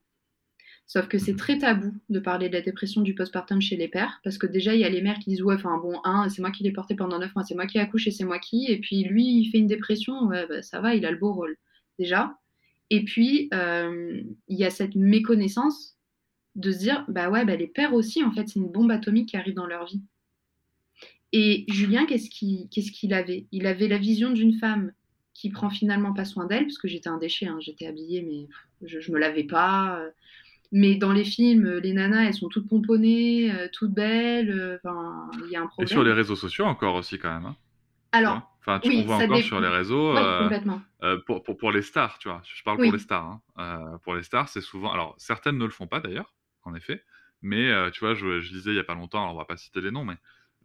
[0.86, 4.20] Sauf que c'est très tabou de parler de la dépression du postpartum chez les pères,
[4.24, 6.42] parce que déjà, il y a les mères qui disent Ouais, enfin bon, un, c'est
[6.42, 8.66] moi qui l'ai porté pendant 9 mois, c'est moi qui ai accouché, c'est moi qui.
[8.70, 11.34] Et puis lui, il fait une dépression, ouais, bah, ça va, il a le beau
[11.34, 11.58] rôle,
[11.98, 12.38] déjà.
[12.90, 15.98] Et puis, euh, il y a cette méconnaissance
[16.56, 19.30] de se dire Bah ouais, bah, les pères aussi, en fait, c'est une bombe atomique
[19.30, 20.02] qui arrive dans leur vie.
[21.32, 23.48] Et Julien, qu'est-ce qu'il avait?
[23.52, 24.92] Il avait la vision d'une femme
[25.34, 28.88] qui prend finalement pas soin d'elle, parce que j'étais un déchet, hein, j'étais habillée, mais
[28.88, 30.00] je, je me lavais pas.
[30.00, 30.10] euh.
[30.72, 34.80] Mais dans les films, euh, les nanas, elles sont toutes pomponnées, euh, toutes belles.
[34.84, 35.88] Enfin, il y a un Et problème.
[35.88, 37.46] sur les réseaux sociaux encore aussi quand même.
[37.46, 37.56] hein,
[38.12, 38.50] Alors.
[38.62, 39.48] Enfin, tu, oui, on voit encore dépend.
[39.48, 40.14] sur les réseaux.
[40.14, 40.82] ouais, euh, complètement.
[41.04, 42.42] Euh, pour, pour, pour les stars, tu vois.
[42.46, 42.88] Je parle Oui.
[42.88, 43.26] pour les stars.
[43.26, 43.42] hein.
[43.60, 44.92] Euh, pour les stars, c'est souvent.
[44.92, 47.04] Alors, certaines ne le font pas d'ailleurs, en effet.
[47.42, 49.58] Mais tu vois, je, je lisais il y a pas longtemps, alors on va pas
[49.58, 50.16] citer les noms, mais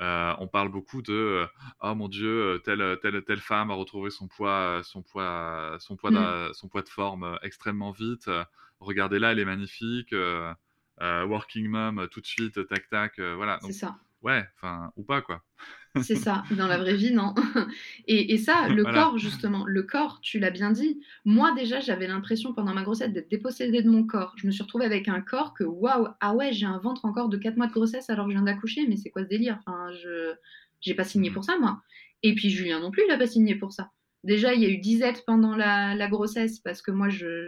[0.00, 1.46] euh, on parle beaucoup de euh,
[1.80, 5.96] Oh mon Dieu, euh, telle, telle, telle femme a retrouvé son poids, son poids, son
[5.96, 6.14] poids, Mm.
[6.14, 8.28] d'a- son poids de forme extrêmement vite.
[8.28, 8.44] Euh,
[8.80, 10.12] Regardez-la, elle est magnifique.
[10.12, 13.18] euh, working mom, tout de suite, tac tac.
[13.20, 13.58] voilà.
[13.62, 13.98] C'est ça.
[14.22, 15.42] ouais, enfin, ou pas quoi.
[16.02, 17.34] C'est ça, dans la vraie vie, non.
[18.06, 21.00] Et, ça, le corps, justement, le corps, tu l'as bien dit.
[21.24, 24.34] Moi, déjà, j'avais l'impression pendant ma grossesse d'être dépossédée de mon corps.
[24.36, 27.28] Je me suis retrouvée avec un corps que, waouh, ah ouais, j'ai un ventre encore
[27.28, 29.58] de 4 mois de grossesse alors que je viens d'accoucher, mais c'est quoi ce délire?
[29.60, 30.34] Enfin, je
[30.80, 31.34] j'ai pas signé mmh.
[31.34, 31.82] pour ça, moi.
[32.22, 33.90] Et puis Julien non plus, il n'a pas signé pour ça.
[34.24, 37.46] Déjà, il y a eu disette pendant la, grossesse parce que moi, je,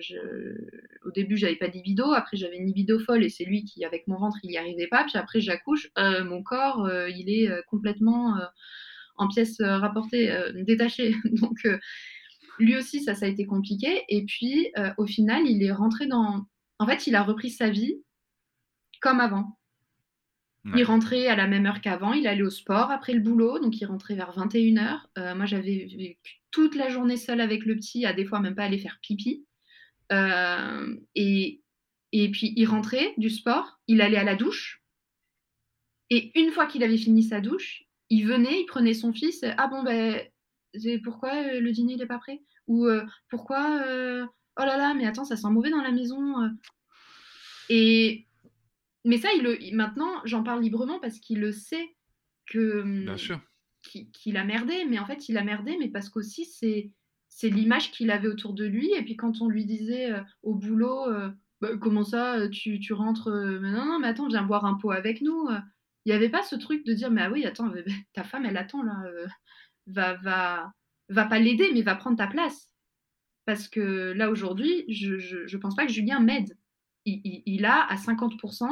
[1.04, 2.12] au début, j'avais pas de libido.
[2.12, 4.86] Après, j'avais une libido folle et c'est lui qui, avec mon ventre, il n'y arrivait
[4.86, 5.04] pas.
[5.04, 5.90] Puis après, j'accouche.
[5.98, 8.38] Euh, mon corps, euh, il est euh, complètement
[9.16, 11.14] en pièces rapportées, détachées.
[11.24, 11.58] Donc,
[12.58, 14.04] lui aussi, ça, ça a été compliqué.
[14.08, 16.46] Et puis, au final, il est rentré dans.
[16.78, 17.96] En fait, il a repris sa vie
[19.00, 19.58] comme avant.
[20.76, 23.80] Il rentrait à la même heure qu'avant, il allait au sport après le boulot, donc
[23.80, 25.00] il rentrait vers 21h.
[25.18, 28.54] Euh, moi, j'avais vécu toute la journée seule avec le petit, à des fois même
[28.54, 29.46] pas aller faire pipi.
[30.12, 31.62] Euh, et,
[32.12, 34.82] et puis, il rentrait du sport, il allait à la douche.
[36.10, 39.44] Et une fois qu'il avait fini sa douche, il venait, il prenait son fils.
[39.56, 40.20] Ah bon, ben,
[41.04, 42.42] pourquoi euh, le dîner n'est pas prêt?
[42.66, 42.88] Ou
[43.28, 43.82] pourquoi
[44.56, 46.34] Oh là là, mais attends, ça sent mauvais dans la maison.
[47.68, 48.28] Et
[49.04, 51.96] mais ça, il maintenant, j'en parle librement parce qu'il le sait
[52.46, 52.82] que.
[53.04, 53.40] Bien sûr.
[53.82, 56.90] Qu'il a merdé, mais en fait, il a merdé, mais parce qu'aussi, c'est
[57.30, 58.92] c'est l'image qu'il avait autour de lui.
[58.92, 62.80] Et puis quand on lui disait euh, au boulot, euh, bah, comment ça, euh, tu,
[62.80, 65.48] tu rentres mais Non, non, mais attends, viens boire un pot avec nous.
[66.04, 67.72] Il n'y avait pas ce truc de dire, mais ah oui, attends,
[68.12, 69.04] ta femme, elle attend là,
[69.86, 70.72] va, va,
[71.08, 72.68] va pas l'aider, mais va prendre ta place.
[73.46, 76.56] Parce que là, aujourd'hui, je, je pense pas que Julien m'aide.
[77.06, 78.66] Il, il, il, a à 50%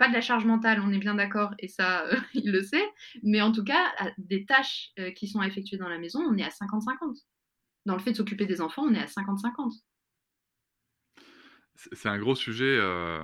[0.00, 2.88] pas de la charge mentale, on est bien d'accord, et ça, euh, il le sait,
[3.22, 6.42] mais en tout cas, des tâches euh, qui sont effectuées dans la maison, on est
[6.42, 7.26] à 50-50.
[7.84, 9.82] Dans le fait de s'occuper des enfants, on est à 50-50.
[11.74, 12.78] C'est un gros sujet.
[12.78, 13.22] Euh,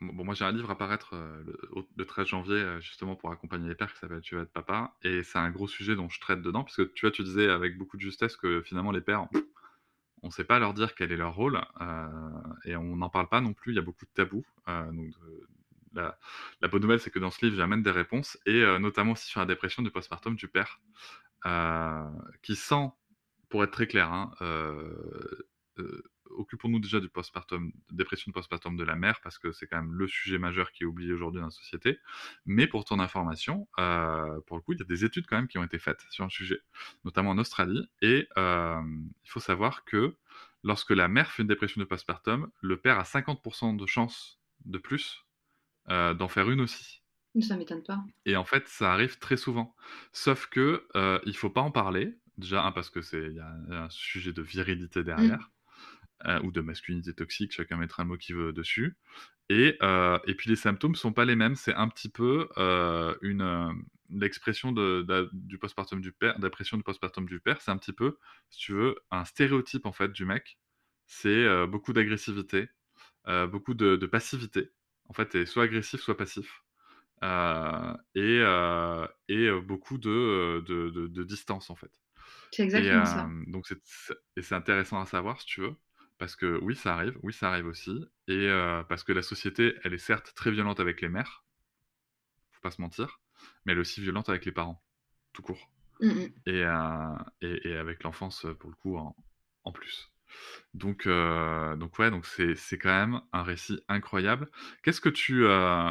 [0.00, 1.16] bon, moi, j'ai un livre à paraître
[1.96, 4.96] le, 13 janvier, justement, pour accompagner les pères, qui s'appelle Tu vas être papa.
[5.02, 7.48] Et c'est un gros sujet dont je traite dedans, parce que tu vois, tu disais
[7.48, 9.26] avec beaucoup de justesse que finalement, les pères,
[10.22, 11.60] on ne sait pas leur dire quel est leur rôle,
[12.64, 13.72] et on n'en parle pas non plus.
[13.72, 14.44] Il y a beaucoup de tabous,
[15.96, 19.26] la, bonne nouvelle, c'est que dans ce livre, j'amène des réponses, et euh, notamment aussi
[19.26, 20.80] sur la dépression du postpartum du père,
[21.46, 22.04] euh,
[22.42, 22.90] qui sent,
[23.48, 25.32] pour être très clair, hein, euh,
[26.30, 29.92] occupons-nous déjà du postpartum, dépression du postpartum de la mère, parce que c'est quand même
[29.92, 31.98] le sujet majeur qui est oublié aujourd'hui dans la société.
[32.44, 35.58] Mais pour ton information, pour le coup, il y a des études quand même qui
[35.58, 36.60] ont été faites sur le sujet,
[37.04, 37.88] notamment en Australie.
[38.00, 40.16] Et il faut savoir que
[40.64, 44.78] lorsque la mère fait une dépression de postpartum, le père a 50% de chances de
[44.78, 45.25] plus
[45.90, 47.02] euh, d'en faire une aussi.
[47.40, 48.02] Ça m'étonne pas.
[48.24, 49.74] Et en fait, ça arrive très souvent.
[50.12, 52.18] Sauf que euh, il faut pas en parler.
[52.38, 55.38] Déjà, parce que c'est y a un sujet de virilité derrière.
[55.38, 55.50] Mm.
[56.28, 58.96] Euh, ou de masculinité toxique, chacun mettra un mot qu'il veut dessus.
[59.50, 61.56] Et, euh, et puis les symptômes sont pas les mêmes.
[61.56, 62.48] C'est un petit peu
[63.22, 67.60] une l'expression de, du postpartum du père, dépression du postpartum du père.
[67.60, 68.16] C'est un petit peu,
[68.50, 70.58] si tu veux, un stéréotype en fait du mec.
[71.06, 72.68] C'est beaucoup d'agressivité,
[73.26, 74.70] beaucoup de, de, passivité
[75.08, 76.62] en fait, est soit agressif, soit passif.
[77.22, 81.90] Euh, et, euh, et beaucoup de, de, distance, en fait.
[82.52, 83.28] C'est exactement ça.
[83.46, 83.70] Donc
[84.36, 85.74] et c'est intéressant à savoir, si tu veux,
[86.18, 88.48] parce que oui, ça arrive, oui, ça arrive aussi, et
[88.88, 91.44] parce que la société, elle est certes très violente avec les mères,
[92.52, 93.20] faut pas se mentir,
[93.64, 94.82] mais elle est aussi violente avec les parents,
[95.32, 95.70] tout court.
[96.00, 96.62] Mmh et,
[97.40, 99.16] et, et, avec l'enfance, pour le coup, en,
[99.64, 100.12] en plus.
[100.74, 104.48] Donc, euh, donc ouais, donc c'est, c'est quand même un récit incroyable.
[104.82, 105.46] Qu'est-ce que tu...
[105.46, 105.90] Euh,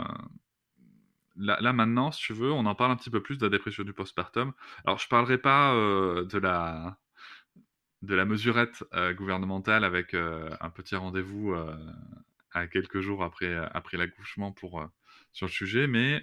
[1.36, 3.50] là, là, maintenant, si tu veux, on en parle un petit peu plus de la
[3.50, 4.54] dépression du postpartum.
[4.86, 6.98] Alors, je parlerai pas euh, de la
[8.02, 8.84] de la mesurette
[9.14, 11.56] gouvernementale avec un petit rendez-vous
[12.52, 14.88] à quelques jours après, après l'accouchement pour,
[15.32, 16.22] sur le sujet, mais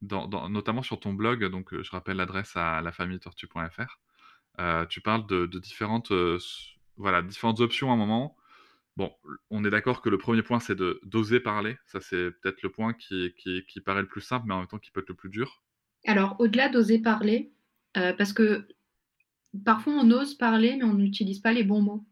[0.00, 3.98] dans, notamment sur ton blog, donc je rappelle l'adresse à lafamilletortue.fr,
[4.88, 6.12] tu parles de différentes
[6.96, 8.36] voilà, différentes options à un moment.
[8.96, 9.12] Bon,
[9.50, 11.76] on est d'accord que le premier point, c'est de d'oser parler.
[11.86, 14.68] Ça, c'est peut-être le point qui, qui, qui, paraît le plus simple, mais en même
[14.68, 15.62] temps qui peut être le plus dur.
[16.06, 17.52] Alors, au-delà d'oser parler,
[17.96, 18.66] euh, parce que
[19.64, 22.06] parfois on ose parler, mais on n'utilise pas les bons mots.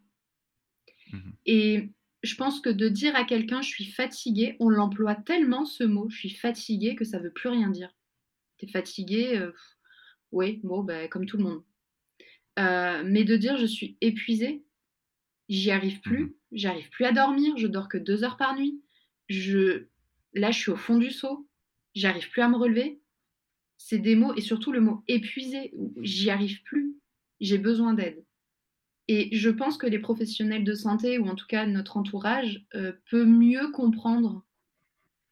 [1.12, 1.90] Mmh Et
[2.22, 6.08] je pense que de dire à quelqu'un je suis fatigué, on l'emploie tellement ce mot,
[6.10, 7.90] je suis fatigué, que ça veut plus rien dire.
[8.58, 9.52] T'es fatigué, euh,
[10.32, 11.62] oui, bon, ben, comme tout le monde.
[12.58, 14.64] Euh, mais de dire je suis épuisé,
[15.48, 18.80] j'y arrive plus, mmh j'arrive plus à dormir, je dors que deux heures par nuit,
[19.28, 19.86] je,
[20.34, 21.48] là je suis au fond du seau,
[21.96, 23.00] j'arrive plus à me relever.
[23.76, 26.96] C'est des mots, et surtout le mot épuisé, j'y arrive plus,
[27.40, 28.24] j'ai besoin d'aide.
[29.08, 32.92] Et je pense que les professionnels de santé, ou en tout cas notre entourage, euh,
[33.10, 34.44] peut mieux comprendre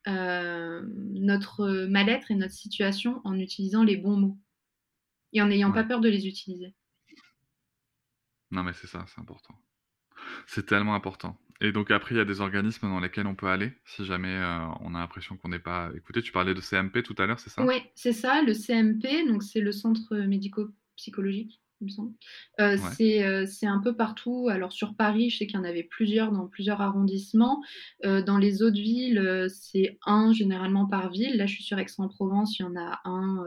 [0.04, 4.38] notre mal-être et notre situation en utilisant les bons mots
[5.32, 6.74] et en n'ayant pas peur de les utiliser.
[8.50, 9.54] Non, mais c'est ça, c'est important.
[10.46, 11.38] C'est tellement important.
[11.60, 14.36] Et donc après, il y a des organismes dans lesquels on peut aller si jamais
[14.80, 16.20] on a l'impression qu'on n'est pas écouté.
[16.20, 17.64] Tu parlais de CMP tout à l'heure, c'est ça?
[17.64, 22.12] Oui, c'est ça, le CMP, donc c'est le centre médico-psychologique me semble.
[22.60, 24.48] Euh, euh, c'est un peu partout.
[24.50, 27.62] Alors sur Paris, je sais qu'il y en avait plusieurs dans plusieurs arrondissements.
[28.04, 31.36] Euh, dans les autres villes, c'est un généralement par ville.
[31.36, 33.44] Là, je suis sur Aix-en-Provence, il y en a un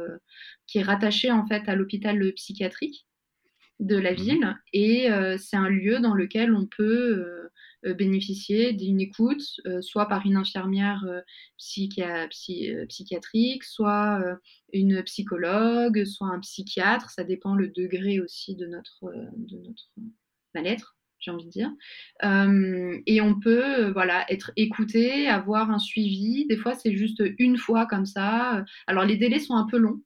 [0.68, 3.08] qui est rattaché en fait à l'hôpital psychiatrique
[3.80, 7.46] de la mmh ville et c'est un lieu dans lequel on peut
[7.86, 11.22] euh, bénéficier d'une écoute, euh, soit par une infirmière euh,
[12.88, 14.22] psychiatrique, soit
[14.74, 17.10] une psychologue, soit un psychiatre.
[17.10, 19.90] Ça dépend le degré aussi de notre, de notre
[20.54, 21.72] mal-être j'ai envie de dire.
[23.08, 26.46] et on peut voilà, être écouté, avoir un suivi.
[26.46, 28.64] Des fois, c'est juste une fois comme ça.
[28.86, 30.02] Alors, les délais sont un peu longs.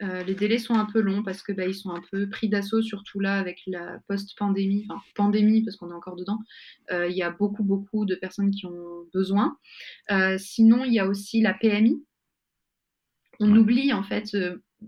[0.00, 2.48] Euh, les délais sont un peu longs parce que bah, ils sont un peu pris
[2.48, 6.38] d'assaut, surtout là avec la post-pandémie, enfin pandémie parce qu'on est encore dedans.
[6.92, 9.58] Euh, il y a beaucoup beaucoup de personnes qui ont besoin.
[10.10, 12.04] Euh, sinon, il y a aussi la PMI.
[13.40, 14.36] On oublie en fait,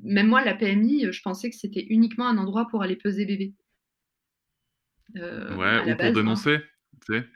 [0.03, 3.55] même moi la PMI, je pensais que c'était uniquement un endroit pour aller peser bébé.
[5.17, 6.13] ouais, ou pour hein.
[6.13, 6.59] dénoncer.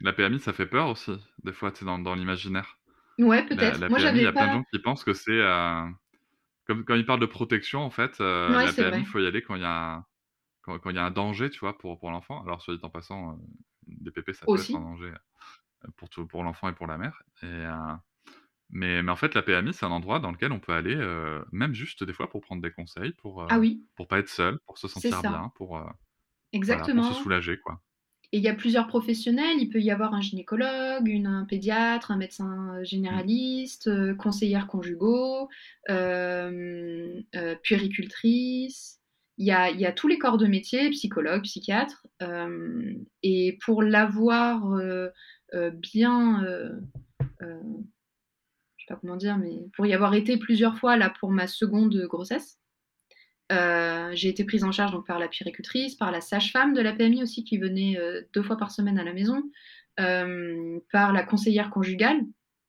[0.01, 1.13] la PMI, ça fait peur aussi,
[1.43, 2.79] des fois, dans, dans l'imaginaire.
[3.19, 3.89] Ouais, peut-être.
[3.89, 5.41] Moi, PMI, il y a plein de gens qui pensent que c'est
[6.65, 9.43] comme quand il parle de protection, en fait, euh, la PMI, il faut y aller
[9.43, 10.07] quand il y a un,
[10.63, 12.43] quand, quand il y a un danger, tu vois, pour, pour l'enfant.
[12.43, 13.35] Alors, soit dit en passant, euh,
[13.87, 16.99] des pépés, ça peut être un danger euh, pour, tout, pour l'enfant et pour la
[16.99, 17.23] mère.
[17.43, 17.65] Et,
[18.71, 20.97] mais, mais en fait, la PMI, c'est un endroit dans lequel on peut aller,
[21.53, 23.87] même juste des fois pour prendre des conseils, pour, ah oui.
[23.95, 25.81] pour pas être seul, pour se sentir bien, pour,
[26.53, 27.03] Exactement.
[27.03, 27.81] pour se soulager, quoi.
[28.35, 29.61] Et il y a plusieurs professionnels.
[29.61, 35.49] Il peut y avoir un gynécologue, une, un pédiatre, un médecin généraliste, euh, conseillère conjugaux,
[35.89, 38.99] euh, euh, puéricultrice.
[39.39, 42.05] Il y, a, tous les corps de métier, psychologue, psychiatre.
[43.23, 44.81] et pour l'avoir
[45.75, 46.45] bien,
[47.41, 47.47] je
[48.79, 51.97] sais pas comment dire, mais pour y avoir été plusieurs fois là pour ma seconde
[52.07, 52.59] grossesse,
[53.55, 56.93] euh, j'ai été prise en charge donc, par la puéricultrice, par la sage-femme de la
[56.93, 59.43] PMI aussi qui venait euh, deux fois par semaine à la maison,
[60.01, 62.21] euh, par la conseillère conjugale,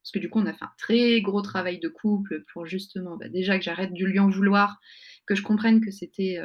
[0.03, 3.17] parce que du coup on a fait un très gros travail de couple pour justement
[3.17, 4.79] bah, déjà que j'arrête de lui en vouloir,
[5.25, 6.39] que je comprenne que c'était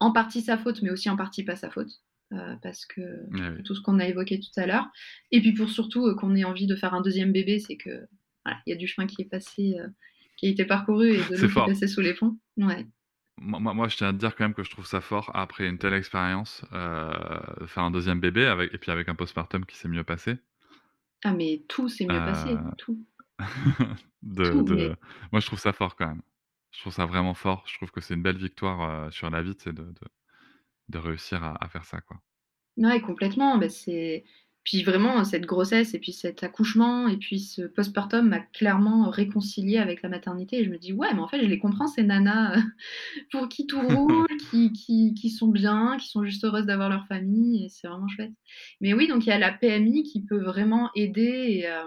[0.00, 1.90] en partie sa faute, mais aussi en partie pas sa faute.
[2.62, 3.00] parce que
[3.58, 4.86] eh tout ce qu'on a évoqué tout à l'heure,
[5.32, 8.06] et puis pour surtout qu'on ait envie de faire un deuxième bébé, c'est que
[8.44, 9.76] voilà, il y a du chemin qui est passé,
[10.36, 12.38] qui a été parcouru et de l'eau qui est passée sous les ponts.
[12.56, 12.86] Ouais.
[13.40, 15.66] Moi, moi, je tiens à te dire quand même que je trouve ça fort après
[15.68, 19.76] une telle expérience, euh, faire un deuxième bébé avec, et puis avec un postpartum qui
[19.76, 20.36] s'est mieux passé.
[21.24, 23.04] Ah, mais tout s'est mieux passé, euh, tout.
[24.22, 24.94] de,
[25.32, 26.22] Moi, je trouve ça fort quand même.
[26.70, 27.64] Je trouve ça vraiment fort.
[27.66, 29.94] Je trouve que c'est une belle victoire euh, sur la vie, de, de,
[30.88, 32.20] de réussir à, à, faire ça, quoi.
[32.76, 33.58] Ouais, complètement.
[33.58, 34.24] Bah, c'est
[34.64, 39.76] puis vraiment, cette grossesse et puis cet accouchement et puis ce postpartum m'a clairement réconcilié
[39.76, 40.60] avec la maternité.
[40.60, 42.56] Et je me dis, ouais, mais en fait, je les comprends, ces nanas
[43.30, 47.06] pour qui tout roule, qui, qui, qui, sont bien, qui sont juste heureuses d'avoir leur
[47.06, 47.66] famille.
[47.66, 48.32] Et c'est vraiment chouette.
[48.80, 51.44] Mais oui, donc il y a la PMI qui peut vraiment aider.
[51.60, 51.84] Et, euh,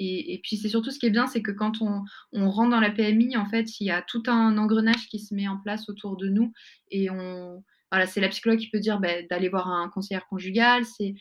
[0.00, 2.02] et, et puis c'est surtout ce qui est bien, c'est que quand on,
[2.32, 5.32] on, rentre dans la PMI, en fait, il y a tout un engrenage qui se
[5.32, 6.52] met en place autour de nous.
[6.90, 7.62] Et on.
[7.92, 11.16] Voilà, c'est la psychologue qui peut dire bah, d'aller voir un conseiller conjugal, c'est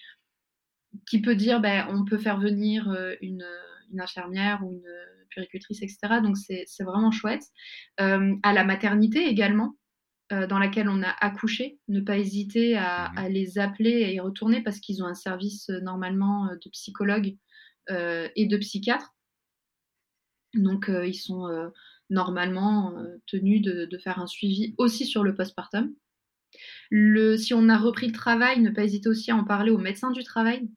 [1.07, 3.45] qui peut dire ben, on peut faire venir euh, une,
[3.91, 4.89] une, infirmière ou une
[5.29, 6.21] puricultrice, etc.
[6.23, 7.43] Donc c'est vraiment chouette.
[7.99, 9.75] Euh, à la maternité également,
[10.31, 14.19] euh, dans laquelle on a accouché, ne pas hésiter à, mmh les appeler et y
[14.19, 17.35] retourner parce qu'ils ont un service normalement de psychologue
[17.89, 19.15] et de psychiatre.
[20.53, 21.71] Donc ils sont
[22.11, 22.93] normalement
[23.25, 25.91] tenus de, de, faire un suivi aussi sur le postpartum.
[26.91, 29.79] Le, si on a repris le travail, ne pas hésiter aussi à en parler au
[29.79, 30.69] médecin du travail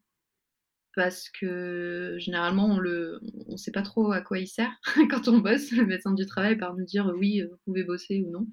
[0.94, 4.72] parce que généralement on le on sait pas trop à quoi il sert
[5.10, 5.72] quand on bosse.
[5.72, 8.46] Le médecin du travail par nous dire oui vous pouvez bosser ou non.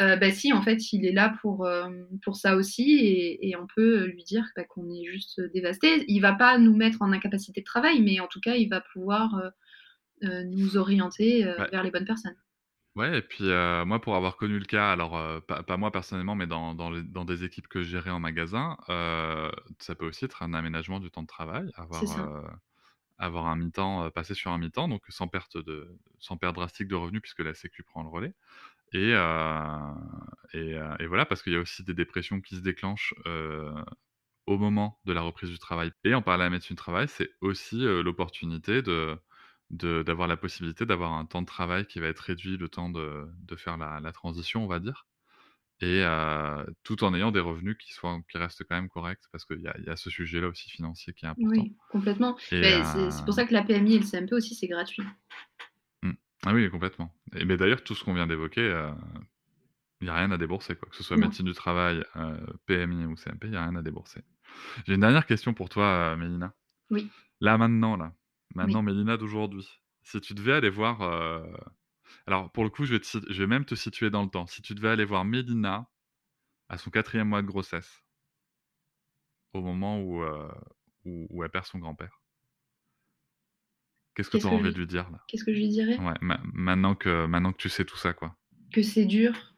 [0.00, 1.88] Euh, bah si en fait il est là pour euh,
[2.24, 6.04] pour ça aussi et, et, on peut lui dire bah, qu'on est juste dévasté.
[6.08, 8.82] Il va pas nous mettre en incapacité de travail mais en tout cas il va
[8.92, 9.52] pouvoir
[10.24, 11.70] euh, nous orienter ouais.
[11.70, 12.36] vers les bonnes personnes
[12.96, 13.44] Ouais, et puis
[13.84, 17.02] moi, pour avoir connu le cas, alors pas, pas, moi personnellement, mais dans, dans, les,
[17.02, 18.78] dans, des équipes que je gérais en magasin,
[19.78, 22.54] ça peut aussi être un aménagement du temps de travail, avoir,
[23.18, 26.94] avoir un mi-temps, passer sur un mi-temps, donc sans perte, de, sans perte drastique de
[26.94, 28.34] revenus puisque la Sécu prend le relais.
[28.92, 29.12] Et,
[30.54, 30.70] et,
[31.00, 33.14] et, voilà, parce qu'il y a aussi des dépressions qui se déclenchent
[34.46, 35.92] au moment de la reprise du travail.
[36.04, 39.18] Et en parlant de la médecine du travail, c'est aussi l'opportunité de
[39.70, 43.26] d'avoir la possibilité d'avoir un temps de travail qui va être réduit, le temps de,
[43.42, 45.06] de faire la, la, transition, on va dire,
[45.80, 49.44] et euh, tout en ayant des revenus qui, soient, qui restent quand même corrects, parce
[49.44, 51.50] qu'il y, y, a ce sujet-là aussi financier qui est important.
[51.50, 52.36] Oui, complètement.
[52.52, 53.10] Euh...
[53.10, 55.02] C'est pour ça que la PMI et le CMP aussi, c'est gratuit.
[56.02, 56.12] Mmh.
[56.46, 57.12] Ah oui, complètement.
[57.34, 58.90] Et mais d'ailleurs, tout ce qu'on vient d'évoquer, il euh,
[60.00, 60.88] n'y a rien à débourser, quoi.
[60.88, 63.82] que ce soit médecine du travail, euh, PMI ou CMP, il n'y a rien à
[63.82, 64.22] débourser.
[64.86, 66.54] J'ai une dernière question pour toi, Mélina.
[66.88, 67.10] Oui.
[67.42, 68.14] Là, maintenant, là,
[68.56, 68.86] Maintenant, oui.
[68.86, 69.68] Mélina d'aujourd'hui,
[70.02, 71.02] si tu devais aller voir.
[71.02, 71.44] Euh...
[72.26, 73.06] Alors, pour le coup, je vais, te...
[73.32, 74.46] je vais, même te situer dans le temps.
[74.46, 75.88] Si tu devais aller voir Mélina
[76.68, 78.02] à son quatrième mois de grossesse,
[79.52, 80.50] au moment où, euh...
[81.04, 82.20] où, où, elle perd son grand-père,
[84.14, 84.74] qu'est-ce que tu as envie je...
[84.74, 85.22] de lui dire là?
[85.28, 85.98] Qu'est-ce que je lui dirais?
[85.98, 86.40] Ouais, ma...
[86.52, 87.26] maintenant, que...
[87.26, 88.36] maintenant que tu sais tout ça, quoi.
[88.72, 89.54] Que c'est dur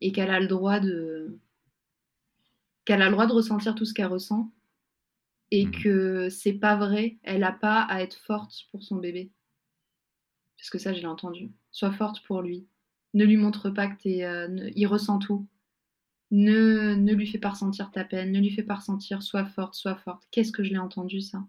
[0.00, 1.38] et qu'elle a le droit de.
[2.84, 4.52] qu'elle a le droit de ressentir tout ce qu'elle ressent
[5.50, 5.70] et mmh.
[5.70, 9.30] que c'est pas vrai, elle a pas à être forte pour son bébé.
[10.56, 11.52] Parce que ça, je l'ai entendu.
[11.70, 12.66] Sois forte pour lui.
[13.14, 14.24] Ne lui montre pas que t'es.
[14.24, 14.70] Euh, ne...
[14.74, 15.46] il ressent tout.
[16.32, 19.74] Ne, ne lui fais pas ressentir ta peine, ne lui fais pas ressentir, sois forte,
[19.74, 20.24] sois forte.
[20.32, 21.46] Qu'est-ce que je l'ai entendu ça?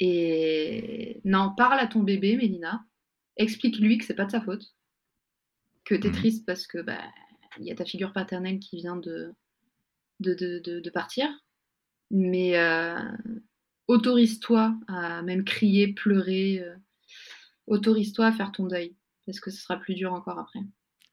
[0.00, 2.84] Et non, parle à ton bébé, Mélina.
[3.36, 4.74] Explique-lui que c'est pas de sa faute,
[5.84, 6.12] que t'es mmh.
[6.12, 7.02] triste parce que bah
[7.58, 9.34] il y a ta figure paternelle qui vient de,
[10.20, 11.28] de, de, de, de partir,
[12.12, 13.00] mais euh,
[13.88, 16.76] autorise-toi à même crier, pleurer, euh,
[17.66, 18.94] autorise-toi à faire ton deuil,
[19.26, 20.60] parce que ce sera plus dur encore après.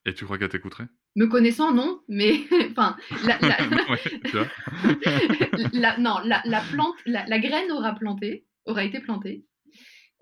[0.06, 0.88] Et tu crois qu'elle t'écouterait?
[1.16, 2.42] Me connaissant, non, mais
[2.72, 3.58] enfin, la, la,
[3.90, 9.46] ouais, la, non, la, la plante, la, graine aura planté, aura été plantée,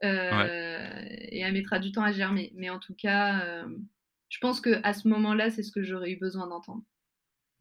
[0.03, 1.29] euh, ouais.
[1.31, 2.53] et elle mettra du temps à germer.
[2.55, 3.65] Mais en tout cas,
[4.29, 6.83] je pense que à ce moment-là, c'est ce que j'aurais eu besoin d'entendre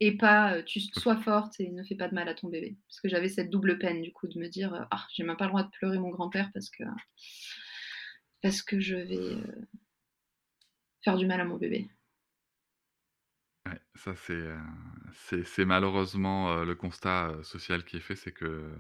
[0.01, 2.77] et pas tu sois forte et ne fais pas de mal à ton bébé.
[2.89, 5.45] Parce que j'avais cette double peine du coup de me dire ah j'ai même pas
[5.45, 6.85] le droit de pleurer mon grand-père parce que
[8.43, 9.37] parce que je vais
[11.03, 11.89] faire du mal à mon bébé.
[13.67, 18.71] Ouais, ça c'est c'est malheureusement le constat social qui est fait, c'est que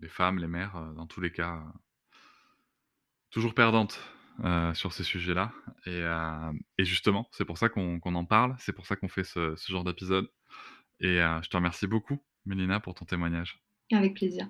[0.00, 1.64] les femmes, les mères, dans tous les cas,
[3.30, 4.00] toujours perdantes
[4.44, 5.52] euh, sur ces sujets-là.
[5.86, 9.08] Et, euh, et, justement, c'est pour ça qu'on qu en parle, c'est pour ça qu'on
[9.08, 10.28] fait ce, ce genre d'épisode.
[11.00, 13.60] Et euh, je te remercie beaucoup, Mélina, pour ton témoignage.
[13.92, 14.48] Avec plaisir.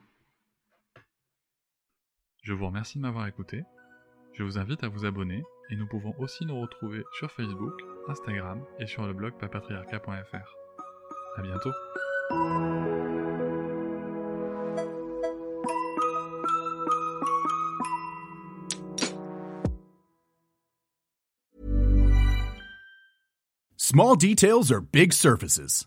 [2.42, 3.64] Je vous remercie de m'avoir écouté.
[4.34, 7.72] Je vous invite à vous abonner et nous pouvons aussi nous retrouver sur Facebook,
[8.08, 10.54] Instagram et sur le blog papatriarca.fr.
[11.36, 11.72] À bientôt.
[23.76, 25.86] Small details are big surfaces.